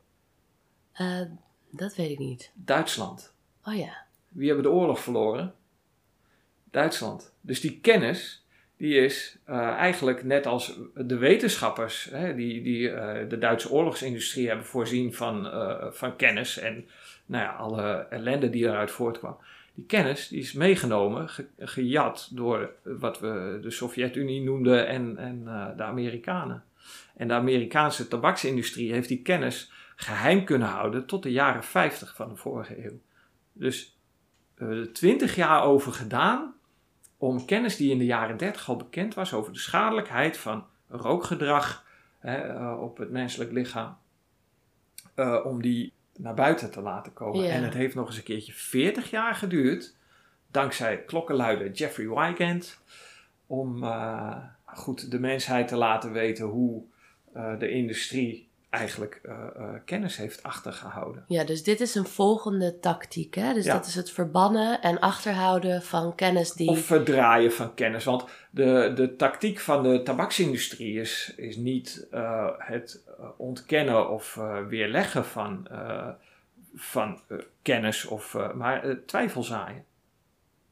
[1.69, 2.51] dat weet ik niet.
[2.53, 3.33] Duitsland.
[3.63, 4.05] Oh ja.
[4.29, 5.53] Wie hebben de oorlog verloren?
[6.71, 7.33] Duitsland.
[7.41, 8.45] Dus die kennis,
[8.77, 12.89] die is eigenlijk net als de wetenschappers, hè, die, die
[13.27, 15.49] de Duitse oorlogsindustrie hebben voorzien van,
[15.93, 16.87] van kennis en
[17.25, 19.37] nou ja, alle ellende die eruit voortkwam.
[19.73, 25.41] Die kennis die is meegenomen, ge, gejat door wat we de Sovjet-Unie noemden en, en
[25.45, 26.63] uh, de Amerikanen.
[27.15, 32.29] En de Amerikaanse tabaksindustrie heeft die kennis geheim kunnen houden tot de jaren 50 van
[32.29, 32.99] de vorige eeuw.
[33.53, 33.97] Dus
[34.55, 36.53] we hebben er 20 jaar over gedaan
[37.17, 41.85] om kennis die in de jaren 30 al bekend was over de schadelijkheid van rookgedrag
[42.19, 43.97] hè, uh, op het menselijk lichaam,
[45.15, 47.43] uh, om die naar buiten te laten komen.
[47.43, 47.51] Ja.
[47.51, 49.95] En het heeft nog eens een keertje 40 jaar geduurd,
[50.51, 52.79] dankzij klokkenluider Jeffrey Wigand,
[53.47, 56.83] om uh, goed de mensheid te laten weten hoe
[57.35, 59.33] uh, de industrie eigenlijk uh,
[59.85, 61.23] kennis heeft achtergehouden.
[61.27, 63.35] Ja, dus dit is een volgende tactiek.
[63.35, 63.53] Hè?
[63.53, 63.73] Dus Ja.
[63.73, 66.69] dat is het verbannen en achterhouden van kennis die.
[66.69, 68.03] Of verdraaien van kennis.
[68.03, 73.03] Want de, de tactiek van de tabaksindustrie is, is niet uh, het
[73.37, 75.67] ontkennen of weerleggen van,
[76.75, 77.19] van
[77.61, 79.85] kennis, of, maar twijfel zaaien.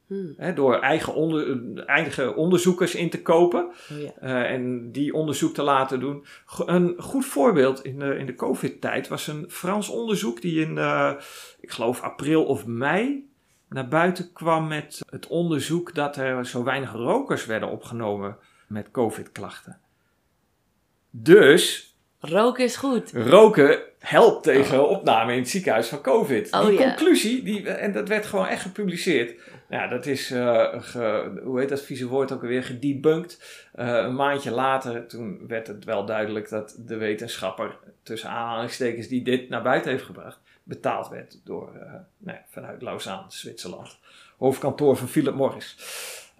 [0.06, 0.34] Hmm.
[0.36, 4.12] Hè, door eigen, onder, eigen onderzoekers in te kopen Oh ja.
[4.22, 6.24] uh, en die onderzoek te laten doen.
[6.44, 10.76] Go- Een goed voorbeeld in de, in de COVID-tijd was een Frans onderzoek die in,
[10.76, 11.12] uh,
[11.60, 13.30] ik geloof, april of mei
[13.68, 18.36] naar buiten kwam met het onderzoek dat er zo weinig rokers werden opgenomen
[18.68, 19.78] met COVID-klachten.
[21.10, 23.10] Dus Roken is goed.
[23.14, 26.52] roken helpt tegen opname in het ziekenhuis van COVID.
[26.52, 29.34] Oh, die conclusie, die, en dat werd gewoon echt gepubliceerd.
[29.68, 33.68] Nou, ja, dat is, uh, ge, hoe heet dat vieze woord ook alweer, gedebunked.
[33.74, 39.22] Uh, een maandje later, toen werd het wel duidelijk dat de wetenschapper, tussen aanhalingstekens, die
[39.22, 43.98] dit naar buiten heeft gebracht, betaald werd door, uh, nou vanuit Lausanne, Zwitserland.
[44.38, 45.76] Hoofdkantoor van Philip Morris.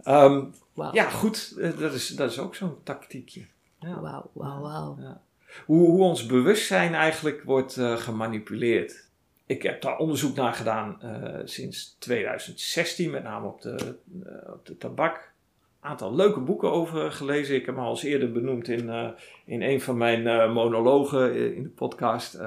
[0.04, 0.94] Um, Wauw.
[0.94, 3.46] ja, goed, dat, is, dat is ook zo'n tactiekje.
[3.78, 4.00] Ja.
[4.00, 5.20] Wauw, wauw, wauw.
[5.66, 9.10] Hoe, hoe ons bewustzijn eigenlijk wordt uh, gemanipuleerd.
[9.46, 14.66] Ik heb daar onderzoek naar gedaan uh, sinds 2016, met name op de, uh, op
[14.66, 15.32] de tabak.
[15.80, 17.54] Een aantal leuke boeken over gelezen.
[17.54, 21.68] Ik heb hem al eens eerder benoemd in, in een van mijn monologen in de
[21.68, 22.38] podcast.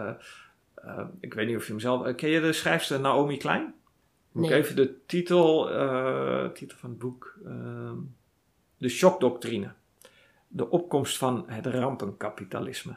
[1.19, 2.15] ik weet niet of je hem zelf...
[2.15, 3.73] ken je de schrijfster Naomi Klein?
[4.31, 4.51] Moet Nee.
[4.51, 5.63] ik even de titel,
[6.53, 7.37] titel van het boek...
[7.45, 7.97] ehm,
[8.77, 9.71] de shockdoctrine
[10.55, 12.95] de opkomst van het rampenkapitalisme.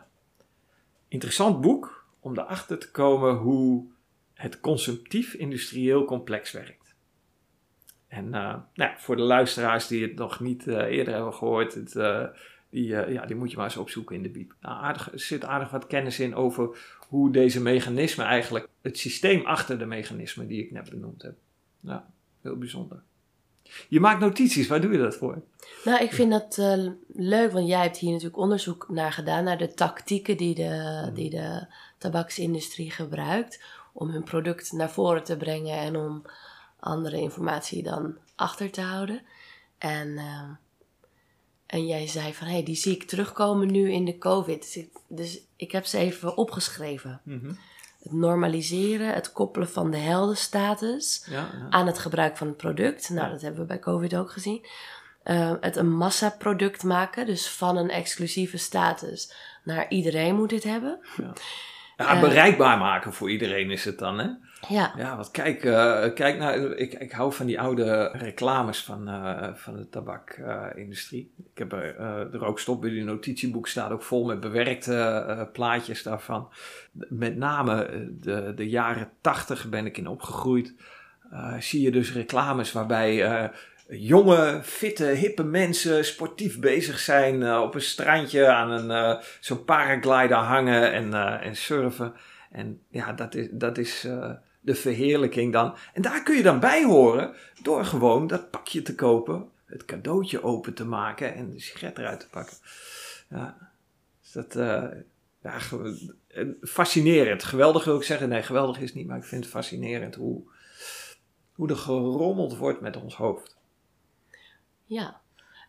[1.08, 3.90] Interessant boek om erachter te komen hoe
[4.34, 6.94] het consumptief-industrieel complex werkt.
[8.08, 11.94] En uh, nou voor de luisteraars die het nog niet uh, eerder hebben gehoord, het,
[11.94, 12.26] uh,
[12.70, 14.54] die, ja, die moet je maar eens opzoeken in de Bib.
[14.60, 19.78] Nou, er zit aardig wat kennis in over hoe deze mechanismen eigenlijk, het systeem achter
[19.78, 21.36] de mechanismen die ik net benoemd heb.
[21.80, 23.02] Ja, heel bijzonder.
[23.88, 25.42] Je maakt notities, waar doe je dat voor?
[25.84, 29.58] Nou, ik vind dat uh, leuk, want jij hebt hier natuurlijk onderzoek naar gedaan, naar
[29.58, 31.66] de tactieken die de, die de
[31.98, 33.62] tabaksindustrie gebruikt
[33.92, 36.22] om hun product naar voren te brengen en om
[36.80, 39.22] andere informatie dan achter te houden.
[39.78, 40.50] En, uh,
[41.66, 44.62] en jij zei van, hé, hey, die zie ik terugkomen nu in de COVID.
[44.62, 47.20] Dus ik, dus ik heb ze even opgeschreven.
[47.24, 47.58] Mm
[48.02, 51.66] Het normaliseren, het koppelen van de heldenstatus ja, ja.
[51.70, 53.10] aan het gebruik van het product.
[53.10, 54.66] Nou, dat hebben we bij COVID ook gezien.
[55.24, 59.32] Uh, het een massaproduct maken, dus van een exclusieve status
[59.64, 60.98] naar iedereen moet dit hebben.
[61.16, 61.32] Ja.
[61.96, 64.28] Ja, bereikbaar maken voor iedereen is het dan, hè?
[64.68, 64.92] Ja.
[64.96, 69.54] Ja, want kijk, uh, kijk nou, ik, ik hou van die oude reclames van, uh,
[69.54, 71.32] van de tabakindustrie.
[71.52, 71.96] Ik heb er,
[72.30, 76.48] de rookstop in die notitieboek staat ook vol met bewerkte plaatjes daarvan.
[76.92, 80.74] Met name de, de jaren tachtig ben ik in opgegroeid.
[81.58, 83.50] zie je dus reclames waarbij
[83.88, 90.92] jonge, fitte, hippe mensen sportief bezig zijn op een strandje aan een zo'n paraglider hangen
[90.92, 92.14] en, en surfen.
[92.50, 94.06] En ja, dat is, dat is
[94.68, 95.74] de verheerlijking dan.
[95.92, 100.42] En daar kun je dan bij horen door gewoon dat pakje te kopen, het cadeautje
[100.42, 102.56] open te maken en de sigaret eruit te pakken.
[103.30, 103.70] Ja,
[104.22, 104.54] is dat
[105.42, 105.58] ja,
[106.60, 107.44] fascinerend.
[107.44, 108.28] Geweldig wil ik zeggen.
[108.28, 110.42] Nee, geweldig is niet, maar ik vind het fascinerend hoe,
[111.52, 113.56] hoe er gerommeld wordt met ons hoofd.
[114.84, 115.20] Ja,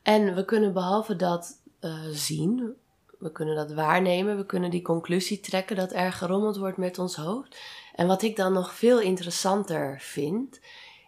[0.04, 2.76] en we kunnen behalve dat uh, zien,
[3.20, 7.16] we kunnen dat waarnemen, we kunnen die conclusie trekken dat er gerommeld wordt met ons
[7.16, 7.58] hoofd.
[7.96, 10.60] En wat ik dan nog veel interessanter vind,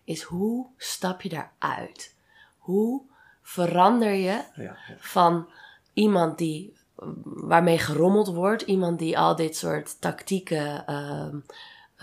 [0.03, 2.15] is hoe stap je daaruit?
[2.57, 3.01] Hoe
[3.41, 5.47] verander je ja, van
[5.93, 6.79] iemand die
[7.23, 11.27] waarmee gerommeld wordt, iemand die al dit soort tactieken uh,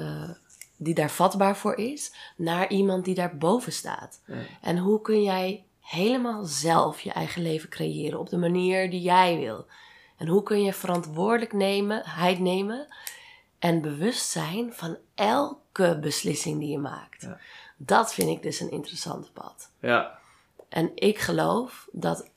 [0.07, 0.31] uh,
[0.77, 4.23] die daar vatbaar voor is, naar iemand die daar boven staat.
[4.27, 4.35] Ja.
[4.61, 9.39] En hoe kun jij helemaal zelf je eigen leven creëren op de manier die jij
[9.39, 9.67] wil.
[10.19, 12.87] En hoe kun je verantwoordelijkheid nemen
[13.59, 17.23] en bewust zijn van elke beslissing die je maakt.
[17.23, 17.39] Ja.
[17.77, 19.71] Dat vind ik dus een interessante pad.
[19.81, 20.19] Ja.
[20.69, 22.31] En ik geloof dat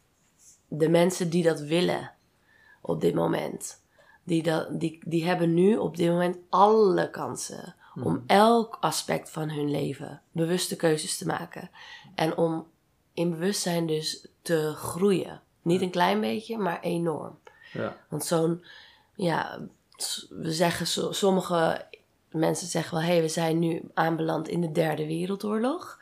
[0.67, 2.11] de mensen die dat willen
[2.81, 3.83] op dit moment,
[4.23, 8.23] die, dat, die, die hebben nu op dit moment alle kansen om mhm.
[8.27, 11.69] elk aspect van hun leven bewuste keuzes te maken.
[12.15, 12.67] En om
[13.13, 15.41] in bewustzijn dus te groeien.
[15.61, 17.39] Niet een klein beetje, maar enorm.
[17.71, 17.97] Ja.
[18.09, 18.63] Want zo'n,
[19.15, 19.59] ja,
[20.29, 21.85] we zeggen, sommige
[22.31, 25.99] mensen zeggen wel, hé, hey, we zijn nu aanbeland in de derde wereldoorlog.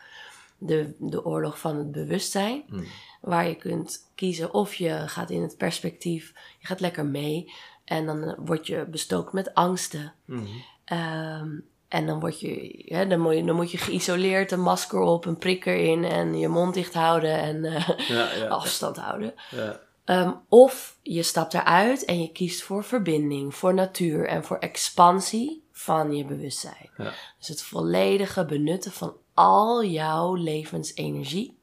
[0.57, 2.63] De, de oorlog van het bewustzijn.
[2.67, 2.86] Mm.
[3.22, 7.53] Waar je kunt kiezen of je gaat in het perspectief, je gaat lekker mee.
[7.86, 10.13] En dan word je bestookt met angsten.
[10.26, 10.47] Mm.
[10.86, 14.99] Um, en dan, word je, ja, dan, moet je, dan moet je geïsoleerd, een masker
[14.99, 18.47] op, een prikker in en je mond dicht houden en uh, ja, ja.
[18.59, 19.34] afstand houden.
[19.49, 19.80] Ja.
[20.10, 25.64] Um, of je stapt eruit en je kiest voor verbinding, voor natuur en voor expansie
[25.72, 26.89] van je bewustzijn.
[27.38, 31.57] Dus het volledige benutten van al jouw levensenergie.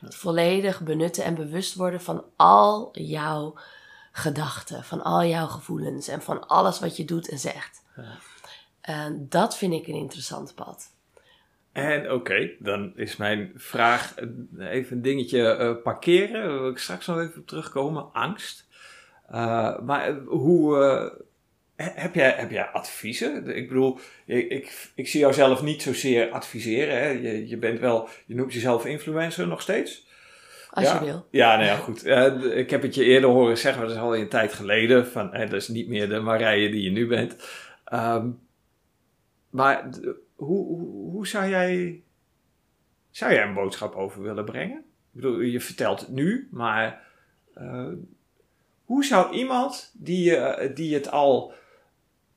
[0.00, 3.54] Het volledig benutten en bewust worden van al jouw
[4.12, 7.82] gedachten, van al jouw gevoelens en van alles wat je doet en zegt.
[8.80, 10.90] En dat vind ik een interessant pad.
[11.76, 14.14] En oké, dan is mijn vraag
[14.58, 16.42] even een dingetje uh, parkeren.
[16.42, 18.12] Daar wil ik straks nog even op terugkomen.
[18.12, 18.68] Angst.
[19.30, 23.56] Uh, maar hoe, uh, heb, jij, heb jij adviezen?
[23.56, 26.98] Ik bedoel, ik, ik, ik zie jou zelf niet zozeer adviseren.
[26.98, 27.08] Hè?
[27.08, 30.06] Je, je bent wel, je noemt jezelf influencer nog steeds.
[30.70, 30.98] Als ja?
[30.98, 31.26] je wil.
[31.30, 32.06] Ja, nou ja, goed.
[32.56, 35.06] ik heb het je eerder horen zeggen, maar dat is al een tijd geleden.
[35.06, 37.36] Van, dat is niet meer de Marije die je nu bent.
[37.92, 38.38] Um,
[39.50, 39.88] maar
[40.36, 40.78] hoe,
[41.10, 42.02] hoe, zou jij.
[43.10, 44.78] Zou jij een boodschap over willen brengen?
[44.78, 47.04] Ik bedoel, je vertelt het nu, maar.
[47.58, 47.92] Uh,
[48.84, 51.52] hoe zou iemand die, uh, die het al.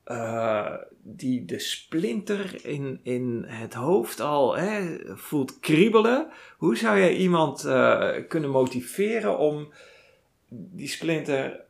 [0.06, 6.28] Uh, die de splinter in, in het hoofd al hè, voelt kriebelen.
[6.58, 7.62] Hoe zou jij iemand
[8.28, 9.74] kunnen motiveren om
[10.50, 11.66] die splinter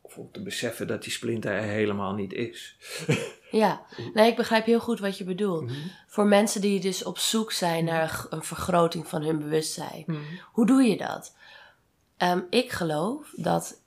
[0.00, 2.76] of om te beseffen dat die splinter er helemaal niet is.
[3.50, 3.82] ja,
[4.14, 5.62] nee, ik begrijp heel goed wat je bedoelt.
[5.64, 5.74] Mhm.
[6.06, 10.04] Voor mensen die dus op zoek zijn naar een vergroting van hun bewustzijn.
[10.06, 10.18] Mhm.
[10.52, 11.34] Hoe doe je dat?
[12.18, 13.80] Um, ik geloof dat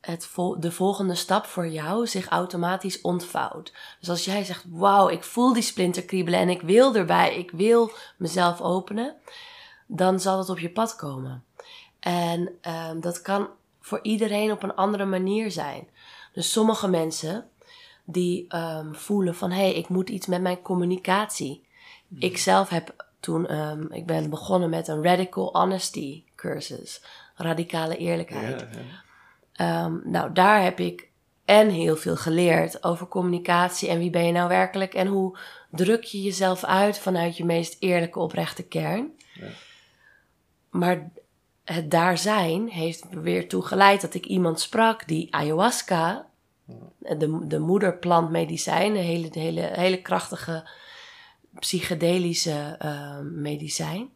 [0.00, 3.72] het de volgende stap voor jou zich automatisch ontvouwt.
[4.00, 7.50] Dus als jij zegt, wauw, ik voel die splinter kriebelen en ik wil erbij, ik
[7.50, 9.16] wil mezelf openen,
[9.86, 11.44] dan zal het op je pad komen.
[12.00, 12.58] En
[12.90, 13.48] um, dat kan
[13.80, 15.88] voor iedereen op een andere manier zijn.
[16.32, 17.50] Dus sommige mensen
[18.04, 21.66] die um, voelen van hé, hey, ik moet iets met mijn communicatie.
[22.08, 22.20] Mm.
[22.20, 27.02] Ik zelf heb toen ehm, ik ben begonnen met een radical honesty cursus,
[27.34, 28.66] radicale eerlijkheid.
[29.52, 31.08] Ehm, nou, daar heb ik
[31.44, 35.38] en heel veel geleerd over communicatie en wie ben je nou werkelijk en hoe
[35.70, 39.12] druk je jezelf uit vanuit je meest eerlijke, oprechte kern.
[39.34, 39.46] Ja.
[40.70, 41.10] Maar
[41.64, 46.26] het daar zijn heeft er weer toe geleid dat ik iemand sprak die ayahuasca,
[46.98, 50.68] de, de moederplantmedicijn, een hele, hele, hele krachtige
[51.58, 54.10] psychedelische eh, medicijn,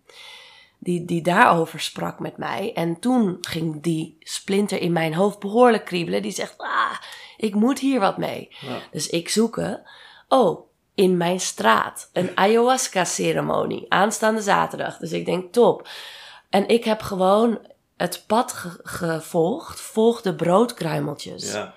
[0.78, 2.72] die, die daarover sprak met mij.
[2.74, 6.22] En toen ging die splinter in mijn hoofd behoorlijk kriebelen.
[6.22, 6.98] Die zegt, ah,
[7.36, 8.48] ik moet hier wat mee.
[8.60, 8.78] Ja.
[8.90, 9.82] Dus ik zoeken,
[10.28, 14.98] oh, in mijn straat, een ayahuasca-ceremonie, aanstaande zaterdag.
[14.98, 15.88] Dus ik denk, top.
[16.50, 17.58] En ik heb gewoon
[17.96, 21.52] het pad ge- gevolgd, volg de broodkruimeltjes.
[21.52, 21.74] Ja.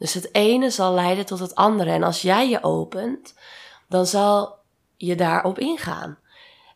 [0.00, 1.90] Dus het ene zal leiden tot het andere.
[1.90, 3.34] En als jij je opent,
[3.88, 4.58] dan zal
[4.96, 6.18] je daarop ingaan.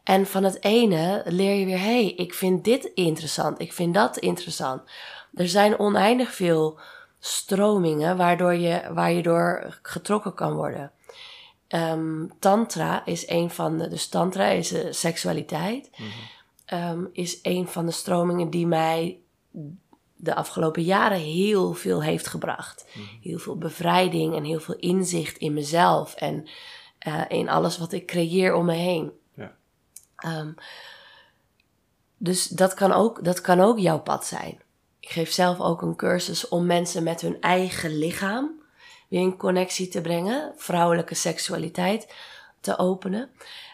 [0.03, 3.95] En van het ene leer je weer, hé, hey, ik vind dit interessant, ik vind
[3.95, 4.83] dat interessant.
[5.35, 6.79] Er zijn oneindig veel
[7.19, 10.93] stromingen waardoor je, waar je door getrokken kan worden.
[11.69, 15.91] Ehm, tantra is een van de, dus tantra is eh, seksualiteit,
[16.65, 19.19] ehm, is een van de stromingen die mij
[20.25, 22.87] de afgelopen jaren heel veel heeft gebracht.
[23.23, 26.49] Heel veel bevrijding en heel veel inzicht in mezelf en
[26.99, 29.13] eh, in alles wat ik creëer om me heen.
[29.35, 29.57] Ja.
[30.17, 30.53] Ehm,
[32.17, 34.63] dus dat kan, ook, dat kan ook jouw pad zijn.
[35.01, 38.63] Ik geef zelf ook een cursus om mensen met hun eigen lichaam
[39.09, 42.15] weer in connectie te brengen, vrouwelijke seksualiteit
[42.61, 43.31] te openen.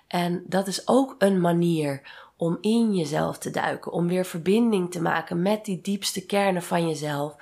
[0.06, 2.02] En dat is ook een manier
[2.40, 6.88] om in jezelf te duiken, om weer verbinding te maken met die diepste kernen van
[6.88, 7.36] jezelf,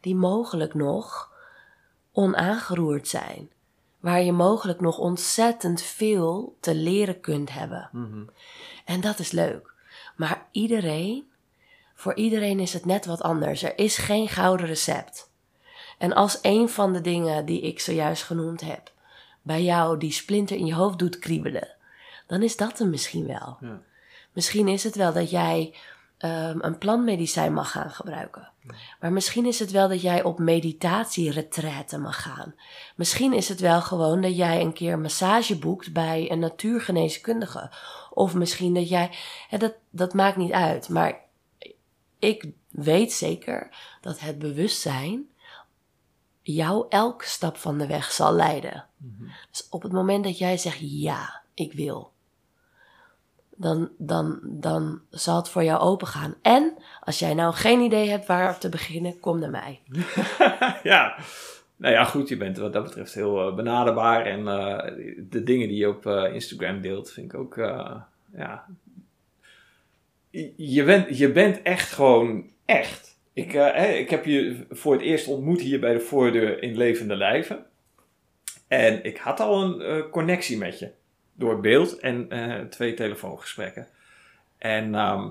[0.00, 1.32] die mogelijk nog
[2.12, 3.50] onaangeroerd zijn.
[4.00, 7.88] Waar je mogelijk nog ontzettend veel te leren kunt hebben.
[7.92, 8.22] Mhm.
[8.84, 9.72] En dat is leuk.
[10.16, 11.30] Maar iedereen,
[11.94, 13.62] voor iedereen is het net wat anders.
[13.62, 15.30] Er is geen gouden recept.
[15.98, 18.92] En als een van de dingen die ik zojuist genoemd heb,
[19.42, 21.68] bij jou die splinter in je hoofd doet kriebelen,
[22.26, 23.56] dan is dat hem misschien wel.
[23.60, 23.80] Ja.
[24.32, 25.74] Misschien is het wel dat jij
[26.18, 28.48] ehm, een plantmedicijn mag gaan gebruiken.
[29.00, 32.54] Maar misschien is het wel dat jij op meditatieretraite mag gaan.
[32.96, 37.70] Misschien is het wel gewoon dat jij een keer massage boekt bij een natuurgeneeskundige.
[38.10, 39.10] Of misschien dat jij.
[39.50, 40.88] Dat, dat maakt niet uit.
[40.88, 41.20] Maar
[42.18, 45.28] ik weet zeker dat het bewustzijn
[46.42, 48.86] jou elke stap van de weg zal leiden.
[49.50, 52.12] Dus op het moment dat jij zegt ja, ik wil,
[53.60, 56.34] dan, dan, dan zal het voor jou open gaan.
[56.42, 59.80] En als jij nou geen idee hebt waar te beginnen, kom naar mij.
[60.82, 61.16] ja.
[61.76, 64.26] Nou ja, goed, je bent wat dat betreft heel eh, benaderbaar.
[64.26, 64.92] En eh,
[65.30, 67.54] de dingen die je op eh, Instagram deelt, vind ik ook,
[68.34, 68.66] ja...
[70.56, 73.18] Je- bent, je bent echt gewoon echt.
[73.32, 73.52] Ik,
[73.98, 77.66] ik heb je voor het eerst ontmoet hier bij de voordeur in levende lijven.
[78.68, 80.90] En ik had al een connectie met je.
[81.40, 83.88] Door beeld en eh, twee telefoongesprekken.
[84.58, 85.28] En ehm,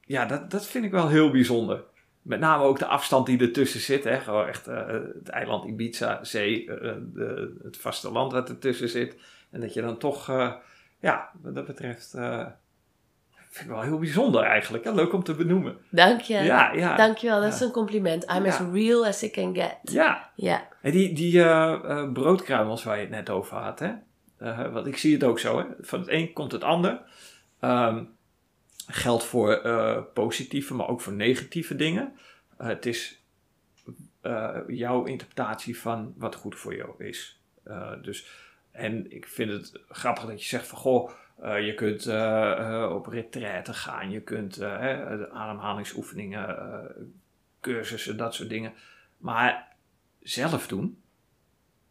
[0.00, 1.84] ja, dat, dat vind ik wel heel bijzonder.
[2.22, 4.04] Met name ook de afstand die ertussen zit.
[4.04, 4.20] Hè?
[4.20, 9.16] Gewoon echt eh, het eiland Ibiza, zee, eh, de, het vasteland wat ertussen zit.
[9.50, 10.26] En dat je dan toch,
[11.00, 12.10] ja, wat dat betreft,
[13.50, 14.84] vind ik wel heel bijzonder eigenlijk.
[14.84, 14.92] Hè?
[14.92, 15.76] Leuk om te benoemen.
[15.90, 16.34] Dank je.
[16.34, 16.96] Ja, ja.
[16.96, 17.66] Dankjewel, dat is Ja.
[17.66, 18.24] een compliment.
[18.30, 19.76] I'm as real as I can get.
[19.82, 20.68] Ja, Ja.
[20.82, 21.42] en die, die
[22.12, 23.92] broodkruimels waar je het net over had, hè?
[24.38, 25.64] Eh, want ik zie het ook zo, hè?
[25.80, 27.00] van het een komt het ander.
[27.60, 28.04] Ehm,
[28.86, 32.12] geldt voor eh, positieve, maar ook voor negatieve dingen.
[32.56, 33.22] Eh, het is
[34.66, 37.40] jouw interpretatie van wat goed voor jou is.
[38.02, 38.26] Dus,
[38.70, 41.10] en ik vind het grappig dat je zegt van, goh,
[41.42, 42.06] je kunt
[42.92, 44.62] op retraite gaan, je kunt
[45.32, 46.56] ademhalingsoefeningen,
[47.60, 48.72] cursussen, dat soort dingen.
[49.18, 49.76] Maar
[50.20, 51.02] zelf doen,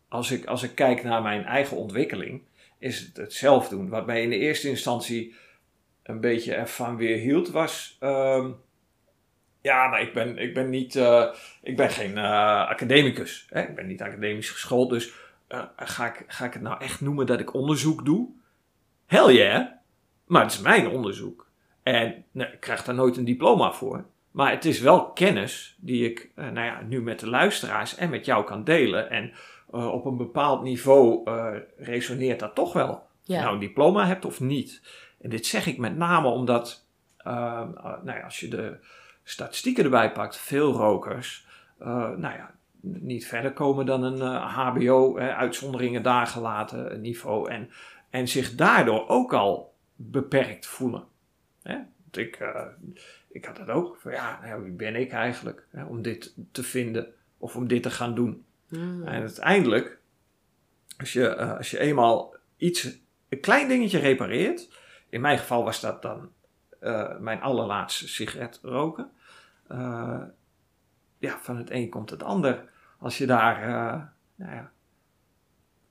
[0.09, 2.41] als ik, als ik kijk naar mijn eigen ontwikkeling,
[2.79, 3.89] is het het zelf doen.
[3.89, 5.35] Wat mij in de eerste instantie
[6.03, 7.97] een beetje ervan weerhield was.
[7.99, 8.51] ehm,
[9.61, 10.95] ja, maar ik ben, ik ben niet.
[10.95, 11.25] eh,
[11.61, 13.47] ik ben geen eh, academicus.
[13.49, 13.61] Hè?
[13.61, 14.89] Ik ben niet academisch geschoold.
[14.89, 15.13] Dus
[15.47, 18.29] eh, ga, ik, ga ik het nou echt noemen dat ik onderzoek doe?
[19.05, 19.65] Hell yeah.
[20.25, 21.49] Maar het is mijn onderzoek.
[21.83, 24.05] En nee, ik krijg daar nooit een diploma voor.
[24.31, 28.25] Maar het is wel kennis die ik nou ja, nu met de luisteraars en met
[28.25, 29.09] jou kan delen.
[29.09, 29.33] En
[29.71, 32.89] eh, op een bepaald niveau eh, resoneert dat toch wel.
[32.89, 34.81] Of je nou een diploma hebt of niet.
[35.21, 36.87] En dit zeg ik met name omdat,
[37.17, 38.77] eh, nou ja, als je de
[39.23, 41.45] statistieken erbij pakt, veel rokers,
[41.77, 47.49] nou ja, niet verder komen dan een HBO, uitzonderingen daar gelaten niveau.
[47.49, 47.69] En,
[48.09, 51.03] en zich daardoor ook al beperkt voelen.
[51.63, 51.73] Hè?
[51.73, 52.39] Want ik,
[53.29, 53.97] ik had dat ook.
[53.99, 57.07] Van, ja, nou, wie ben ik eigenlijk hè, om dit te vinden
[57.37, 58.45] of om dit te gaan doen?
[58.67, 59.03] Hmm.
[59.03, 59.99] En uiteindelijk,
[60.97, 62.99] als je, eh, als je eenmaal iets,
[63.29, 64.69] een klein dingetje repareert.
[65.09, 66.31] In mijn geval was dat dan
[66.79, 69.11] eh, mijn allerlaatste sigaret roken.
[69.67, 70.21] Eh,
[71.17, 72.69] ja, van het een komt het ander.
[72.99, 73.59] Als je daar,
[74.35, 74.71] nou ja,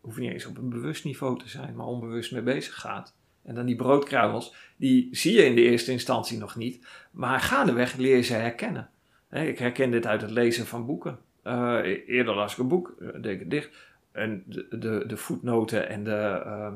[0.00, 3.14] hoeft niet eens op een bewust niveau te zijn, maar onbewust mee bezig gaat.
[3.42, 7.96] En dan die broodkruimels, die zie je in de eerste instantie nog niet, maar gaandeweg
[7.96, 8.90] leer je ze herkennen.
[9.30, 11.18] Ik herken dit uit het lezen van boeken.
[11.46, 13.76] Eh, eerder las ik een boek, eh, deed ik dicht.
[14.12, 16.72] En de, de, de voetnoten en de eh,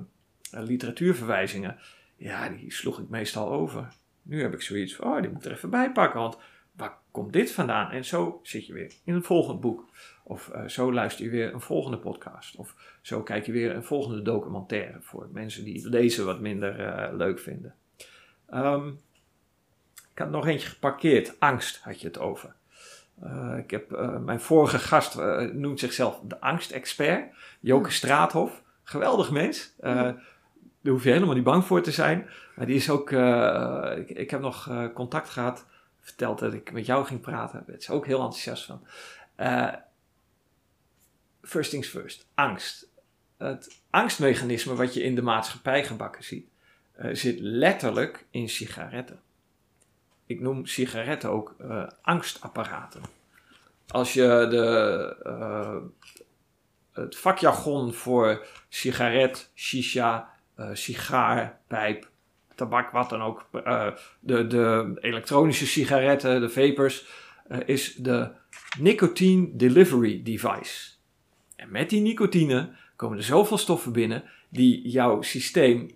[0.50, 1.78] literatuurverwijzingen,
[2.16, 3.88] ja, die sloeg ik meestal over.
[4.22, 6.38] Nu heb ik zoiets van, oh, die moet ik er even bij pakken, want
[6.72, 7.90] waar komt dit vandaan?
[7.90, 9.88] En zo zit je weer in een volgend boek.
[10.24, 12.56] Of zo luister je weer een volgende podcast.
[12.56, 17.38] Of zo kijk je weer een volgende documentaire voor mensen die lezen wat minder leuk
[17.38, 17.74] vinden.
[18.46, 18.88] Ehm,
[20.12, 21.40] ik had nog eentje geparkeerd.
[21.40, 22.54] Angst had je het over.
[23.22, 27.34] Eh, ik heb, eh, mijn vorige gast eh, noemt zichzelf de angstexpert.
[27.60, 28.62] Joke Straathof.
[28.82, 29.74] Geweldig mens.
[30.82, 32.26] Daar hoef je helemaal niet bang voor te zijn.
[32.56, 33.10] Maar die is ook...
[33.96, 35.66] ik, ik heb nog contact gehad.
[36.00, 37.64] Verteld dat ik met jou ging praten.
[37.66, 38.86] Daar ze ook heel enthousiast van.
[41.42, 42.26] First things first.
[42.34, 42.88] Angst.
[43.36, 46.48] Het angstmechanisme wat je in de maatschappij gebakken ziet...
[47.12, 49.20] zit letterlijk in sigaretten.
[50.30, 53.02] Ik noem sigaretten ook eh, angstapparaten.
[53.88, 55.76] Als je de, eh,
[56.92, 62.08] het vakjargon voor sigaret, shisha, eh, sigaar, pijp,
[62.54, 63.48] tabak, wat dan ook,
[64.20, 67.06] de, de elektronische sigaretten, de vapers,
[67.64, 68.30] is de
[68.78, 70.90] nicotine delivery device.
[71.56, 75.90] En met die nicotine komen er zoveel stoffen binnen die jouw systeem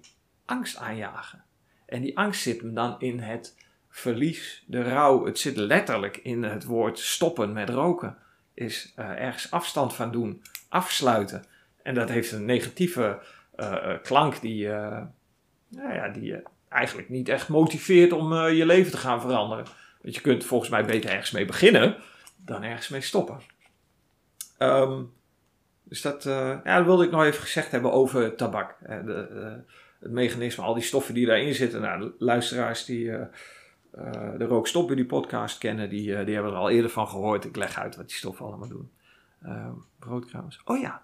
[0.44, 1.44] angst aanjagen.
[1.86, 3.62] En die angst zit hem dan in het
[3.94, 5.24] verlies, de rouw.
[5.24, 8.16] Het zit letterlijk in het woord stoppen met roken.
[8.54, 11.44] Is eh, ergens afstand van doen, afsluiten.
[11.82, 13.20] En dat heeft een negatieve
[13.56, 14.68] eh, eh, klank die,
[15.68, 19.64] nou ja, die je eigenlijk niet echt motiveert om je leven te gaan veranderen.
[20.02, 21.96] Want je kunt volgens mij beter ergens mee beginnen
[22.36, 23.40] dan ergens mee stoppen.
[24.58, 25.02] Ehm,
[25.82, 26.22] dus dat,
[26.64, 28.76] ja, wilde ik nog even gezegd hebben over tabak.
[28.80, 29.62] De,
[30.00, 31.80] het mechanisme, al die stoffen die daarin zitten.
[31.80, 33.12] Nou, luisteraars die
[33.96, 37.44] eh, de Rookstop die podcast kennen, die, eh, die hebben er al eerder van gehoord.
[37.44, 38.90] Ik leg uit wat die stoffen allemaal doen.
[39.98, 40.60] Broodkruimels.
[40.64, 41.02] Oh ja,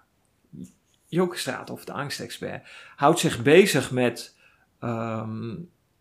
[1.07, 4.37] Joke Straathof, de angstexpert, houdt zich bezig met
[4.79, 5.55] ehm,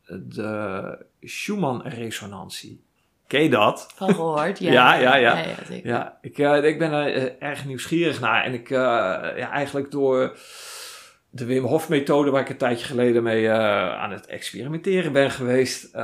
[0.07, 2.83] de Schumann-resonantie.
[3.27, 3.93] Ken je dat?
[3.95, 4.73] Van gehoord, ja.
[4.73, 5.55] Ja, ja, ja.
[5.67, 5.89] zeker.
[5.89, 8.45] Ja, ik, eh, ik ben er erg nieuwsgierig naar.
[8.45, 10.39] En ik, ja, eigenlijk door
[11.31, 15.95] de Wim Hof methode, waar ik een tijdje geleden mee aan het experimenteren ben geweest,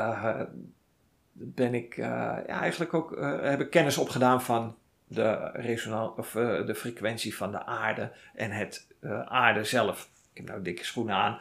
[1.38, 2.04] ben ik eh,
[2.46, 4.76] ja, eigenlijk ook, eh, heb ik kennis opgedaan van
[5.06, 10.10] de, of, eh, de frequentie van de aarde en het aarde zelf.
[10.32, 11.38] Ik heb nou dikke schoenen aan.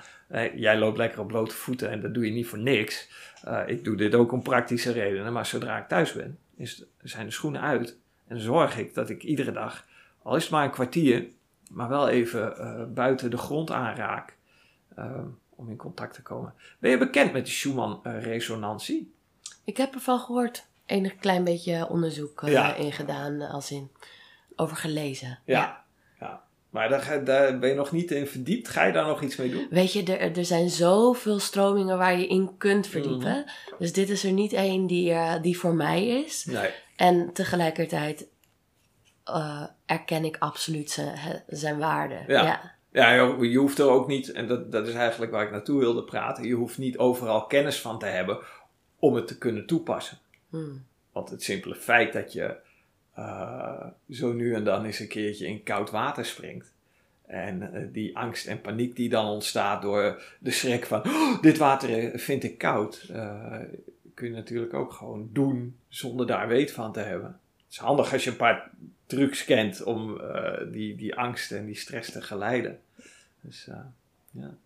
[0.56, 3.10] Jij loopt lekker op blote voeten en dat doe je niet voor niks.
[3.66, 7.32] Ik doe dit ook om praktische redenen, maar zodra ik thuis ben, is, zijn de
[7.32, 7.98] schoenen uit.
[8.28, 9.86] En zorg ik dat ik iedere dag,
[10.22, 11.26] al is het maar een kwartier,
[11.72, 14.36] maar wel even buiten de grond aanraak.
[15.50, 16.54] om in contact te komen.
[16.80, 19.15] Ben je bekend met de Schumann-resonantie?
[19.66, 20.66] Ik heb ervan gehoord.
[20.86, 22.76] Enig klein beetje onderzoek eh, Ja.
[22.76, 23.92] in gedaan, eh, als in
[24.56, 25.40] over gelezen.
[25.46, 25.84] Ja.
[26.20, 26.44] ja.
[26.70, 28.68] Maar daar, daar ben je nog niet in verdiept.
[28.68, 29.68] Ga je daar nog iets mee doen?
[29.70, 33.46] Weet je, er, er zijn zoveel stromingen waar je in kunt verdiepen.
[33.46, 33.76] Mhm.
[33.80, 36.46] Dus dit is er niet één die, eh, die voor mij is.
[36.46, 36.70] Nee.
[36.96, 38.28] En tegelijkertijd
[39.24, 42.24] eh, erken ik absoluut zijn, zijn waarde.
[42.28, 42.44] Ja.
[42.44, 42.74] ja.
[42.92, 45.80] Ja, je je hoeft er ook niet, en dat, dat is eigenlijk waar ik naartoe
[45.80, 48.40] wilde praten, je hoeft niet overal kennis van te hebben
[49.06, 50.18] om het te kunnen toepassen.
[50.50, 50.86] Hmm.
[51.12, 52.56] Want het simpele feit dat je
[53.14, 56.74] eh, zo nu en dan eens een keertje in koud water springt.
[57.26, 61.58] En eh, die angst en paniek die dan ontstaat door de schrik van "Oh, dit
[61.58, 63.12] water eh, vind ik koud.
[64.14, 67.40] kun je natuurlijk ook gewoon doen zonder daar weet van te hebben.
[67.64, 68.70] Het is handig als je een paar
[69.06, 70.22] trucs kent om
[70.72, 72.80] die, die angst en die stress te geleiden.
[73.42, 73.70] Dus
[74.32, 74.58] ja.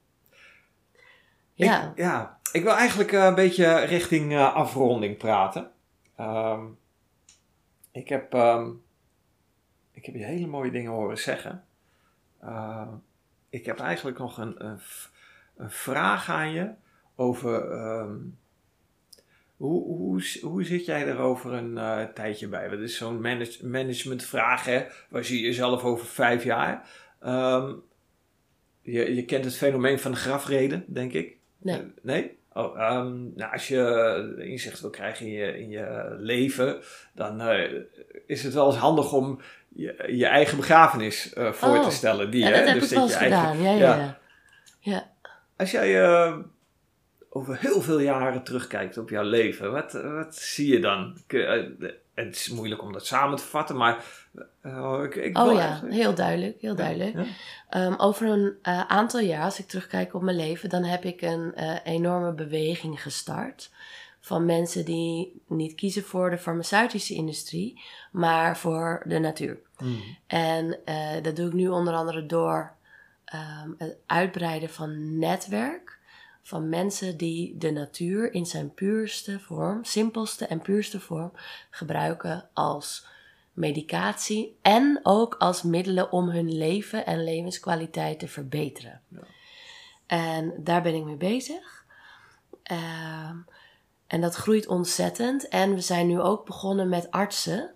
[1.66, 1.89] Ja.
[1.89, 5.72] Ik, ja, ik wil eigenlijk eh, een beetje richting eh, afronding praten.
[6.16, 6.66] Ehm,
[7.91, 8.70] ik, heb, ehm,
[9.91, 11.64] ik heb je hele mooie dingen horen zeggen.
[12.39, 12.88] Eh,
[13.49, 14.80] ik heb eigenlijk nog een, een,
[15.72, 16.72] vraag aan je
[17.16, 18.18] over ehm,
[19.60, 22.68] hoe, hoe, hoe zit jij er over een eh, tijdje bij?
[22.68, 24.86] Dat is zo'n manage, managementvraag, hè?
[25.10, 26.89] Waar zie je jezelf over vijf jaar?
[27.20, 27.74] Ehm,
[28.82, 31.38] je, je kent het fenomeen van de grafreden, denk ik.
[31.62, 31.76] Nee.
[31.76, 32.38] Eh, nee?
[32.53, 36.80] Oh, ehm, nou, als je inzicht wil krijgen in je, in je leven,
[37.14, 37.72] dan eh,
[38.26, 39.41] is het wel eens handig om
[39.76, 41.84] je, je eigen begrafenis eh, voor Oh.
[41.84, 42.32] te stellen.
[42.32, 42.60] Die, Ja, hè?
[42.60, 43.78] dat heb Dus ik wel eens je eigen- gedaan.
[43.78, 44.18] Ja,
[44.80, 45.12] ja.
[45.57, 46.03] Als jij
[47.30, 51.18] over heel veel jaren terugkijkt op jouw leven, wat, wat zie je dan?
[52.14, 54.03] Het is moeilijk om dat samen te vatten, maar.
[55.03, 57.15] Ik, ik Oh wil ja, eigenlijk- heel duidelijk, heel duidelijk.
[57.15, 57.25] Ja?
[57.69, 61.21] Ehm, over een eh, aantal jaar, als ik terugkijk op mijn leven, dan heb ik
[61.21, 63.71] een eh, enorme beweging gestart.
[64.21, 67.81] Van mensen die niet kiezen voor de farmaceutische industrie,
[68.11, 69.59] maar voor de natuur.
[69.77, 69.91] Mhm.
[70.27, 72.71] En eh, dat doe ik nu onder andere door
[73.25, 75.97] ehm, het uitbreiden van netwerk.
[76.41, 81.31] Van mensen die de natuur in zijn puurste vorm, simpelste en puurste vorm,
[81.69, 83.05] gebruiken als
[83.60, 89.01] medicatie en ook als middelen om hun leven en levenskwaliteit te verbeteren.
[89.07, 89.20] Ja.
[90.07, 91.86] En daar ben ik mee bezig.
[92.64, 93.38] Ehm,
[94.07, 95.47] en dat groeit ontzettend.
[95.47, 97.74] En we zijn nu ook begonnen met artsen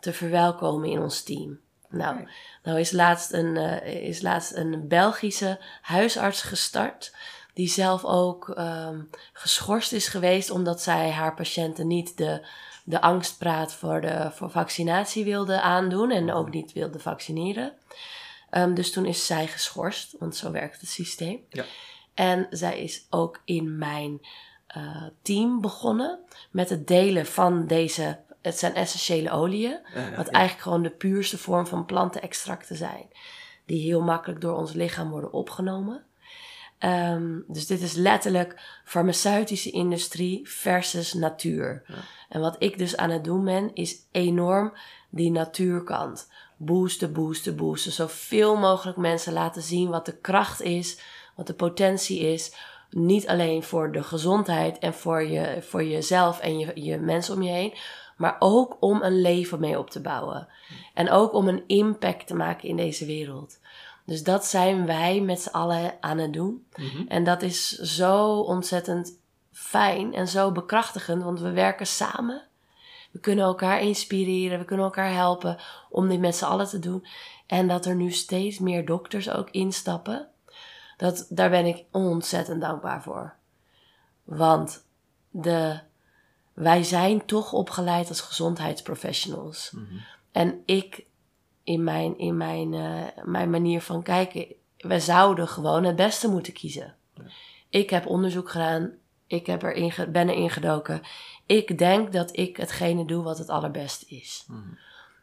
[0.00, 1.60] te verwelkomen in ons team.
[1.88, 2.28] Nou,
[2.62, 7.14] nou is, laatst een, eh, is laatst een Belgische huisarts gestart.
[7.54, 9.00] Die zelf ook ehm,
[9.32, 12.46] geschorst is geweest omdat zij haar patiënten niet de,
[12.84, 17.72] de angstpraat voor, de, voor vaccinatie wilde aandoen en ook niet wilde vaccineren.
[18.50, 21.40] Ehm, dus toen is zij geschorst, want zo werkt het systeem.
[21.48, 21.64] Ja.
[22.14, 24.20] En zij is ook in mijn
[24.66, 26.18] eh, team begonnen
[26.50, 28.20] met het delen van deze.
[28.42, 29.80] Het zijn essentiële oliën.
[29.94, 33.08] Ja, ja, Wat eigenlijk gewoon de puurste vorm van plantenextracten zijn.
[33.66, 36.04] Die heel makkelijk door ons lichaam worden opgenomen.
[36.82, 41.82] Ehm, dus dit is letterlijk farmaceutische industrie versus natuur.
[41.86, 41.94] Ja.
[42.28, 44.72] En wat ik dus aan het doen ben, is enorm
[45.10, 46.30] die natuurkant.
[46.56, 47.92] Boosten, boosten, boosten.
[47.92, 50.98] Zoveel mogelijk mensen laten zien wat de kracht is,
[51.36, 52.54] wat de potentie is.
[52.90, 57.42] Niet alleen voor de gezondheid en voor, je, voor jezelf en je, je mensen om
[57.42, 57.74] je heen,
[58.16, 60.48] maar ook om een leven mee op te bouwen.
[60.94, 63.58] En ook om een impact te maken in deze wereld.
[64.04, 66.66] Dus dat zijn wij met z'n allen aan het doen.
[66.76, 67.06] Mhm.
[67.08, 69.18] En dat is zo ontzettend
[69.52, 72.42] fijn en zo bekrachtigend, want we werken samen.
[73.10, 75.58] We kunnen elkaar inspireren, we kunnen elkaar helpen
[75.90, 77.06] om dit met z'n allen te doen.
[77.46, 80.28] En dat er nu steeds meer dokters ook instappen,
[80.96, 83.34] dat, daar ben ik ontzettend dankbaar voor.
[84.24, 84.84] Want
[85.30, 85.80] de,
[86.52, 89.70] wij zijn toch opgeleid als gezondheidsprofessionals.
[89.70, 89.96] Mhm.
[90.32, 91.04] En ik,
[91.64, 94.46] in mijn, in mijn, eh, mijn manier van kijken,
[94.78, 96.94] we zouden gewoon het beste moeten kiezen.
[97.68, 98.90] Ik heb onderzoek gedaan,
[99.26, 101.02] ik heb erin, ben erin gedoken.
[101.46, 104.44] Ik denk dat ik hetgene doe wat het allerbeste is.
[104.48, 104.60] Mhm.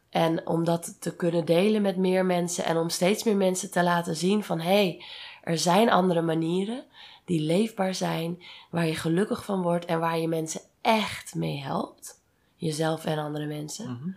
[0.09, 3.83] En om dat te kunnen delen met meer mensen en om steeds meer mensen te
[3.83, 5.03] laten zien van hé, hey,
[5.41, 6.83] er zijn andere manieren
[7.25, 12.21] die leefbaar zijn, waar je gelukkig van wordt en waar je mensen echt mee helpt.
[12.55, 14.09] Jezelf en andere mensen Mhm.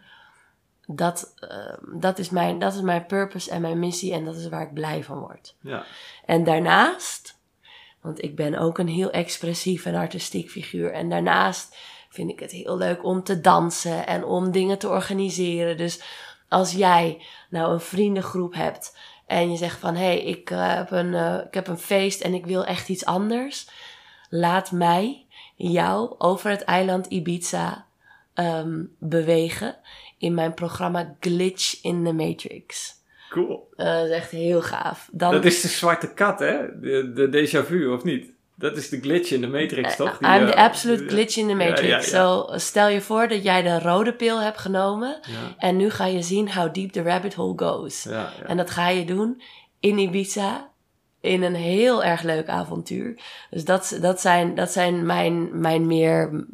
[0.86, 4.48] Dat, eh, dat, is mijn, dat is mijn purpose en mijn missie en dat is
[4.48, 5.54] waar ik blij van word.
[5.60, 5.84] Ja.
[6.24, 7.38] En daarnaast,
[8.00, 10.92] want ik ben ook een heel expressief en artistiek figuur.
[10.92, 11.76] En daarnaast
[12.08, 15.76] vind ik het heel leuk om te dansen en om dingen te organiseren.
[15.76, 16.02] Dus
[16.48, 20.90] als jij nou een vriendengroep hebt en je zegt van hé, hey, ik, eh, heb
[20.90, 23.68] een, eh, ik heb een feest en ik wil echt iets anders.
[24.28, 25.26] Laat mij
[25.56, 27.86] jou over het eiland Ibiza
[28.34, 29.76] ehm, bewegen
[30.22, 32.94] in mijn programma Glitch in the Matrix.
[33.30, 33.68] Cool.
[33.76, 35.08] Eh, dat is echt heel gaaf.
[35.12, 36.80] Dan, Dat is de zwarte kat, hè?
[36.80, 38.30] De, de déjà vu, of niet?
[38.54, 40.18] Dat is de glitch in de Matrix, toch?
[40.18, 42.10] Die, I'm the eh, absolute glitch in the Matrix.
[42.10, 45.20] ja, stel je voor dat jij de rode pil hebt genomen
[45.58, 48.08] en nu ga je zien how deep the rabbit hole goes.
[48.46, 49.42] En dat ga je doen
[49.80, 50.70] in Ibiza
[51.20, 53.20] in een heel erg leuk avontuur.
[53.50, 56.46] Dus dat, dat zijn, dat zijn mijn, mijn meer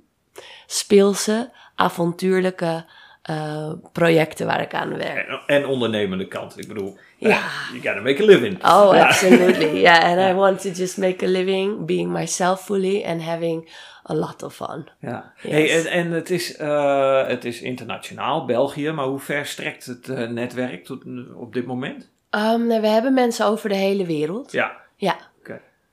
[0.67, 2.85] speelse, avontuurlijke
[3.29, 5.29] eh, projecten waar ik aan werk.
[5.29, 6.59] En, en ondernemende kant.
[6.59, 7.29] Ik bedoel, Ja.
[7.31, 8.55] eh, you gotta make a living.
[8.55, 9.07] Oh, Ja.
[9.07, 9.81] absolutely.
[9.89, 13.69] Yeah, and I want to just make a living being myself fully and having
[14.11, 14.89] a lot of fun.
[15.01, 15.33] Ja.
[15.43, 15.53] Yes.
[15.53, 20.31] Hey, en en het, is, eh, het is internationaal, België, maar hoe ver strekt het
[20.31, 21.03] netwerk tot,
[21.37, 22.11] op dit moment?
[22.31, 24.53] Um, nou, we hebben mensen over de hele wereld.
[24.53, 24.73] Ja.
[24.97, 25.17] Ja.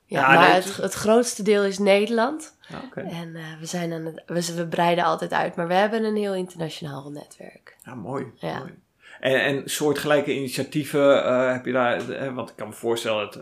[0.06, 2.56] Ja, Ja, maar nee, het, het- grootste deel is Nederland.
[2.94, 6.16] En eh, we, zijn aan het, we, we breiden altijd uit, maar we hebben een
[6.16, 7.76] heel internationaal netwerk.
[7.84, 8.26] Ja, mooi.
[8.36, 8.58] Ja.
[8.58, 8.74] mooi.
[9.20, 13.34] En, en soortgelijke initiatieven eh, heb je daar, eh, want ik kan me voorstellen, dat,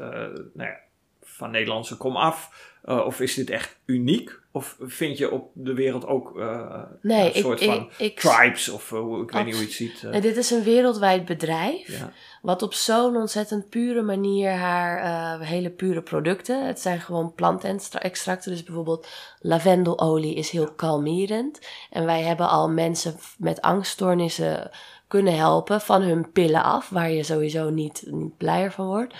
[0.55, 0.77] nou ja,
[1.23, 4.43] van Nederlandse kom af, of is dit echt uniek?
[4.57, 8.69] Of vind je op de wereld ook uh, nee, een soort ik, van ik, tribes
[8.69, 10.03] of uh, ik weet niet hoe je het ziet?
[10.03, 10.11] Uh.
[10.11, 11.99] Nee, dit is een wereldwijd bedrijf.
[11.99, 12.13] Ja.
[12.43, 16.67] Wat op zo'n ontzettend pure manier haar hele pure producten.
[16.67, 18.51] Het zijn gewoon plantextracten.
[18.51, 19.09] Dus bijvoorbeeld
[19.41, 21.61] lavendelolie is heel kalmerend.
[21.91, 24.71] En wij hebben al mensen met angststoornissen
[25.09, 29.15] kunnen helpen van hun pillen af, waar je sowieso niet, niet blijer van wordt.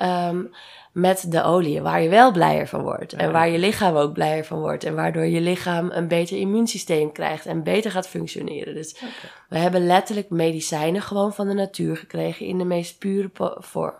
[0.00, 0.50] Um,
[0.92, 3.12] met de olie, waar je wel blijer van wordt.
[3.12, 4.84] En waar je lichaam ook blijer van wordt.
[4.84, 8.74] En waardoor je lichaam een beter immuunsysteem krijgt en beter gaat functioneren.
[8.74, 9.02] Dus
[9.48, 13.94] we hebben letterlijk medicijnen gewoon van de natuur gekregen in de meest pure vorm.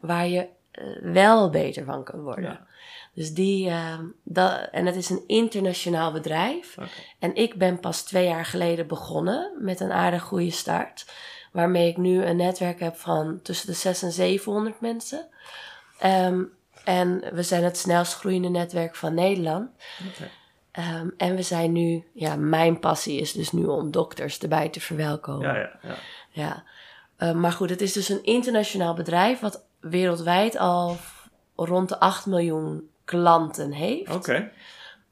[0.00, 2.44] Waar je uh, wel beter van kan worden.
[2.44, 2.66] Ja.
[3.14, 6.72] Dus die, uh, dat, en het is een internationaal bedrijf.
[6.78, 6.88] Okay.
[7.18, 11.12] En ik ben pas twee jaar geleden begonnen met een aardig goede start.
[11.50, 15.26] Waarmee ik nu een netwerk heb van tussen de 600 en 700 mensen.
[16.04, 16.52] Um,
[16.84, 19.70] en we zijn het snelst groeiende netwerk van Nederland.
[20.08, 20.30] Okay.
[21.00, 24.80] Um, en we zijn nu, ja, mijn passie is dus nu om dokters erbij te
[24.80, 25.46] verwelkomen.
[25.46, 25.94] Ja, ja, ja.
[26.30, 26.64] ja.
[27.18, 30.96] Uh, maar goed, het is dus een internationaal bedrijf wat wereldwijd al
[31.56, 34.14] rond de 8 miljoen klanten heeft.
[34.14, 34.50] Oké.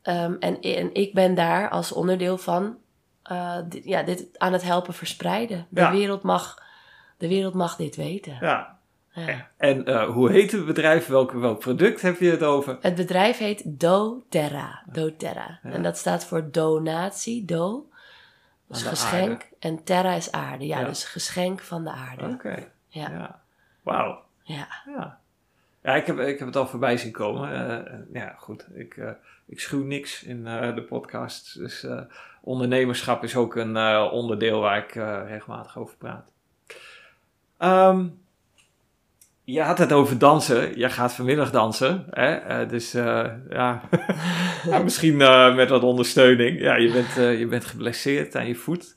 [0.02, 0.24] Okay.
[0.24, 2.76] Um, en, en ik ben daar als onderdeel van
[3.32, 5.66] uh, dit, ja, dit aan het helpen verspreiden.
[5.68, 5.90] De, Ja.
[5.90, 6.62] wereld, mag,
[7.16, 8.36] de wereld mag dit weten.
[8.40, 8.76] Ja.
[9.12, 9.48] Ja.
[9.56, 11.06] En eh, hoe heet het bedrijf?
[11.06, 12.78] Welk, welk product heb je het over?
[12.80, 14.82] Het bedrijf heet doTERRA.
[14.92, 15.58] doTERRA.
[15.62, 17.88] En dat staat voor donatie, do.
[18.68, 19.30] Dus geschenk.
[19.30, 19.44] aarde.
[19.58, 20.66] En terra is aarde.
[20.66, 22.24] Ja, dus geschenk van de aarde.
[22.28, 22.66] Oké.
[22.88, 23.10] Ja.
[23.10, 23.40] Ja.
[23.82, 24.22] Wauw.
[24.42, 24.68] Ja.
[25.82, 25.94] Ja.
[25.94, 27.52] Ik heb, ik heb het al voorbij zien komen.
[27.52, 28.66] Eh, ja, goed.
[28.74, 29.10] Ik, eh,
[29.46, 31.58] ik schuw niks in eh, de podcast.
[31.58, 32.00] Dus eh,
[32.42, 36.30] ondernemerschap is ook een eh, onderdeel waar ik eh, regelmatig over praat.
[37.58, 38.06] Ehm,
[39.44, 40.78] je had het over dansen.
[40.78, 42.06] Jij gaat vanmiddag dansen.
[42.10, 42.34] Hè?
[42.36, 43.80] Eh, dus eh, ja.
[44.70, 46.60] ja, misschien eh, met wat ondersteuning.
[46.60, 48.94] Ja, je bent, eh, je bent geblesseerd aan je voet.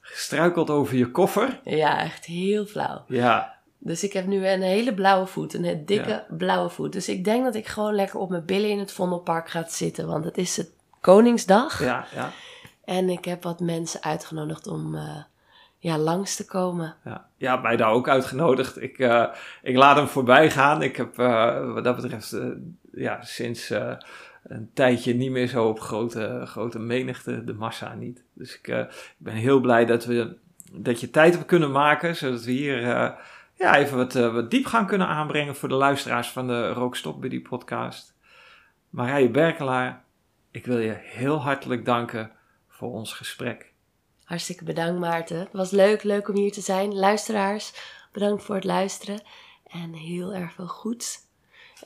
[0.00, 1.60] Gestruikeld over je koffer.
[1.64, 3.04] ja, echt heel flauw.
[3.06, 5.54] Ja, Dus ik heb nu een hele blauwe voet.
[5.54, 6.26] Een dikke Ja.
[6.36, 6.92] blauwe voet.
[6.92, 10.06] Dus ik denk dat ik gewoon lekker op mijn billen in het Vondelpark ga zitten.
[10.06, 10.70] Want het is het
[11.00, 11.82] Koningsdag.
[11.82, 12.30] ja, ja.
[12.84, 15.16] En ik heb wat mensen uitgenodigd om eh,
[15.78, 16.94] ja, langs te komen.
[17.04, 18.82] Ja, ja mij daar ook uitgenodigd.
[18.82, 19.24] Ik, eh,
[19.62, 20.82] ik laat hem voorbij gaan.
[20.82, 22.36] Ik heb eh, wat dat betreft
[22.92, 23.70] ja, sinds
[24.42, 28.22] een tijdje niet meer zo op grote, grote menigte, de massa niet.
[28.32, 30.36] Dus ik, ik ben heel blij dat, we,
[30.72, 33.14] dat je tijd hebt kunnen maken, zodat we hier
[33.58, 37.42] ja, even wat, eh, wat diepgang kunnen aanbrengen voor de luisteraars van de Rookstop Buddy
[37.42, 38.16] podcast.
[38.90, 40.04] Marije Berkelaar,
[40.50, 42.30] ik wil je heel hartelijk danken
[42.68, 43.72] voor ons gesprek.
[44.24, 45.38] Hartstikke bedankt Maarten.
[45.38, 46.94] Het was leuk, leuk om hier te zijn.
[46.94, 47.72] Luisteraars,
[48.12, 49.22] bedankt voor het luisteren.
[49.66, 51.18] En heel erg veel goeds.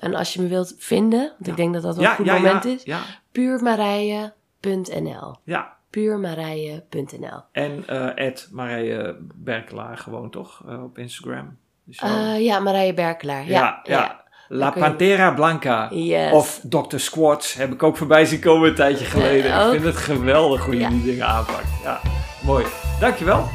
[0.01, 2.65] En als je me wilt vinden, want ik denk dat dat wel een goed moment
[2.65, 2.85] is.
[3.33, 5.77] Puurmarije.nl ja.
[5.91, 11.61] puurmarije.nl En Ed Marije Berkelaar gewoon toch eh, op Instagram.
[11.97, 13.45] Eh, Ja, Marije Berkelaar.
[13.47, 14.21] ja, Ja, ja.
[14.49, 15.89] La je- Pantera Blanca.
[15.91, 16.33] Yes.
[16.33, 16.99] Of Dr.
[16.99, 19.51] Squats heb ik ook voorbij zien komen een tijdje geleden.
[19.53, 19.73] Eh, ik ook.
[19.73, 21.67] vind het geweldig hoe je die dingen aanpakt.
[21.85, 22.01] Ja,
[22.43, 22.65] mooi.
[23.01, 23.49] Dankjewel.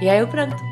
[0.00, 0.62] Jij ook bedankt.